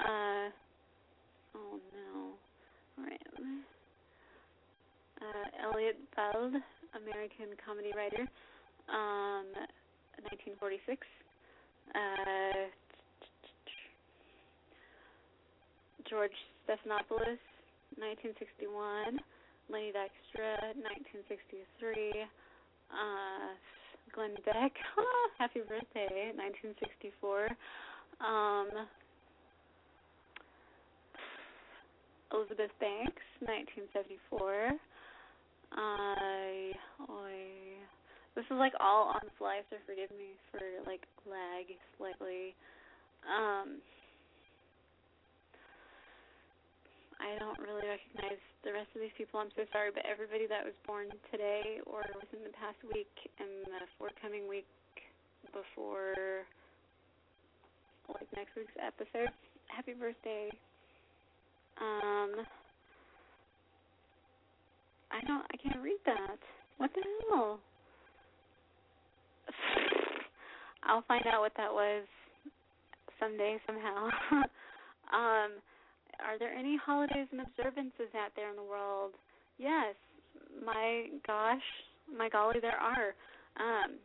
uh, 0.00 0.50
oh 1.54 1.80
no. 1.92 2.34
Alright. 2.98 3.20
Uh, 5.20 5.70
Elliot 5.70 5.96
Feld, 6.14 6.54
American 6.94 7.54
comedy 7.64 7.92
writer, 7.96 8.26
um, 8.88 9.46
1946. 10.22 11.06
Uh, 11.94 12.68
George 16.08 16.34
Stephanopoulos, 16.66 17.40
1961. 17.98 19.18
Lenny 19.68 19.90
Dykstra, 19.90 20.74
1963. 20.78 22.26
Uh, 22.90 23.54
Glenn 24.14 24.34
Beck, 24.46 24.72
happy 25.38 25.60
birthday, 25.66 26.30
1964. 26.38 27.50
Um, 28.20 28.68
Elizabeth 32.32 32.72
Banks, 32.80 33.24
1974. 33.44 34.72
I, 35.72 36.72
I, 37.08 37.32
this 38.34 38.44
is 38.44 38.56
like 38.56 38.72
all 38.80 39.12
on 39.12 39.24
fly, 39.38 39.60
so 39.68 39.76
forgive 39.84 40.10
me 40.16 40.32
for 40.50 40.60
like 40.88 41.04
lag 41.28 41.68
slightly. 41.98 42.56
Um, 43.26 43.80
I 47.20 47.38
don't 47.40 47.58
really 47.60 47.88
recognize 47.88 48.40
the 48.64 48.72
rest 48.72 48.92
of 48.94 49.00
these 49.00 49.14
people. 49.16 49.40
I'm 49.40 49.52
so 49.56 49.64
sorry, 49.72 49.90
but 49.92 50.04
everybody 50.04 50.44
that 50.48 50.64
was 50.64 50.76
born 50.84 51.08
today 51.32 51.80
or 51.88 52.04
within 52.16 52.44
the 52.44 52.52
past 52.52 52.80
week 52.92 53.12
and 53.40 53.64
the 53.64 53.88
forthcoming 53.96 54.48
week 54.48 54.68
before 55.52 56.44
like 58.14 58.28
next 58.34 58.54
week's 58.56 58.76
episode. 58.80 59.30
Happy 59.68 59.92
birthday. 59.92 60.50
Um, 61.80 62.46
I 65.10 65.20
don't. 65.26 65.44
I 65.52 65.56
can't 65.56 65.82
read 65.82 65.98
that. 66.06 66.38
What 66.78 66.90
the 66.94 67.02
hell? 67.30 67.58
I'll 70.84 71.04
find 71.08 71.26
out 71.26 71.40
what 71.40 71.52
that 71.56 71.72
was 71.72 72.04
someday 73.18 73.58
somehow. 73.66 74.06
um, 75.12 75.58
are 76.20 76.38
there 76.38 76.52
any 76.52 76.76
holidays 76.76 77.26
and 77.32 77.40
observances 77.40 78.14
out 78.16 78.32
there 78.36 78.50
in 78.50 78.56
the 78.56 78.62
world? 78.62 79.12
Yes. 79.58 79.94
My 80.64 81.06
gosh, 81.26 81.62
my 82.16 82.28
golly, 82.28 82.60
there 82.60 82.78
are. 82.78 83.14
Um, 83.58 83.96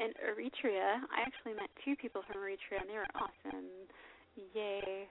in 0.00 0.16
Eritrea, 0.24 1.04
I 1.12 1.20
actually 1.20 1.52
met 1.54 1.68
two 1.84 1.94
people 1.94 2.24
from 2.24 2.40
Eritrea, 2.40 2.80
and 2.80 2.88
they 2.88 2.96
were 2.96 3.12
awesome. 3.12 3.68
Yay. 4.56 5.04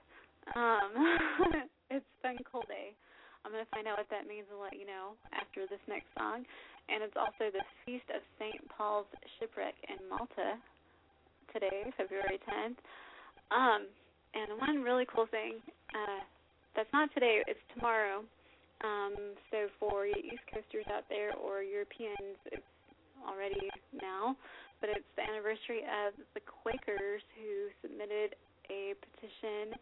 Um, 0.58 0.90
it's 1.94 2.06
Day. 2.66 2.98
I'm 3.46 3.54
to 3.54 3.70
find 3.72 3.88
out 3.88 4.02
what 4.02 4.10
that 4.12 4.28
means 4.28 4.50
and 4.52 4.60
let 4.60 4.76
you 4.76 4.90
know 4.90 5.16
after 5.32 5.64
this 5.70 5.80
next 5.88 6.10
song. 6.18 6.44
And 6.90 7.06
it's 7.06 7.16
also 7.16 7.54
the 7.54 7.64
Feast 7.86 8.10
of 8.12 8.26
St. 8.42 8.60
Paul's 8.74 9.08
Shipwreck 9.38 9.78
in 9.88 10.02
Malta 10.10 10.58
today, 11.54 11.88
February 11.96 12.42
10th. 12.44 12.82
Um, 13.54 13.88
and 14.34 14.60
one 14.60 14.82
really 14.82 15.06
cool 15.08 15.30
thing, 15.30 15.62
uh, 15.94 16.22
that's 16.76 16.92
not 16.92 17.14
today, 17.14 17.42
it's 17.48 17.62
tomorrow. 17.74 18.26
Um, 18.84 19.38
so 19.52 19.70
for 19.80 20.06
East 20.06 20.44
Coasters 20.54 20.86
out 20.92 21.06
there 21.10 21.34
or 21.36 21.62
Europeans, 21.64 22.38
it's 22.52 22.66
already 23.28 23.70
now, 23.94 24.36
but 24.82 24.90
it's 24.90 25.08
the 25.16 25.24
anniversary 25.24 25.84
of 25.84 26.16
the 26.34 26.42
Quakers 26.44 27.22
who 27.36 27.70
submitted 27.84 28.36
a 28.72 28.96
petition 29.00 29.76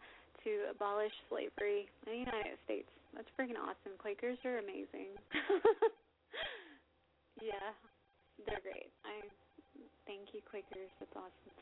to 0.44 0.70
abolish 0.70 1.12
slavery 1.28 1.88
in 2.06 2.06
the 2.06 2.18
United 2.24 2.58
States. 2.64 2.88
That's 3.14 3.28
freaking 3.38 3.58
awesome. 3.58 3.98
Quakers 3.98 4.38
are 4.44 4.58
amazing. 4.58 5.16
yeah, 7.42 7.74
they're 8.46 8.62
great. 8.62 8.90
I 9.04 9.26
thank 10.06 10.30
you, 10.32 10.40
Quakers. 10.46 10.90
That's 11.00 11.16
awesome. 11.16 11.52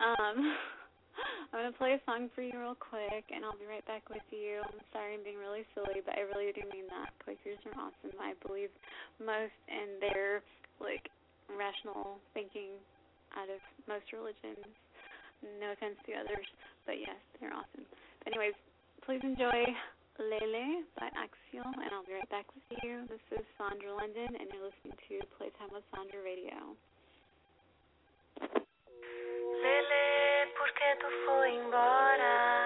Um, 0.00 0.36
I'm 1.52 1.64
gonna 1.64 1.80
play 1.80 1.96
a 1.96 2.02
song 2.04 2.28
for 2.36 2.44
you 2.44 2.52
real 2.58 2.76
quick, 2.76 3.24
and 3.32 3.44
I'll 3.44 3.56
be 3.56 3.64
right 3.64 3.84
back 3.88 4.04
with 4.12 4.24
you. 4.28 4.60
I'm 4.60 4.80
sorry 4.92 5.16
I'm 5.16 5.24
being 5.24 5.40
really 5.40 5.64
silly, 5.72 6.04
but 6.04 6.12
I 6.12 6.28
really 6.28 6.52
do 6.52 6.60
mean 6.68 6.84
that. 6.92 7.16
Quakers 7.24 7.56
are 7.64 7.76
awesome. 7.80 8.12
I 8.20 8.36
believe 8.44 8.68
most 9.16 9.56
in 9.68 9.96
their 10.00 10.44
like 10.76 11.08
rational 11.54 12.18
thinking 12.34 12.74
out 13.38 13.50
of 13.50 13.60
most 13.86 14.10
religions. 14.12 14.66
No 15.60 15.70
offense 15.72 16.00
to 16.08 16.16
others, 16.16 16.46
but 16.88 16.98
yes, 16.98 17.20
they're 17.38 17.52
awesome. 17.52 17.84
But 18.24 18.32
anyways, 18.32 18.56
please 19.04 19.20
enjoy 19.22 19.68
Lele 20.18 20.82
by 20.98 21.12
Axial, 21.12 21.68
and 21.68 21.92
I'll 21.92 22.08
be 22.08 22.16
right 22.16 22.30
back 22.32 22.48
with 22.56 22.64
you. 22.82 23.04
This 23.06 23.20
is 23.36 23.44
Sandra 23.60 23.92
London, 23.92 24.32
and 24.32 24.48
you're 24.48 24.64
listening 24.64 24.96
to 24.96 25.14
Playtime 25.36 25.70
with 25.70 25.84
Sandra 25.92 26.24
Radio. 26.24 26.74
Lele, 29.60 30.06
porque 30.56 30.88
tu 30.98 31.08
foi 31.26 31.54
embora? 31.54 32.65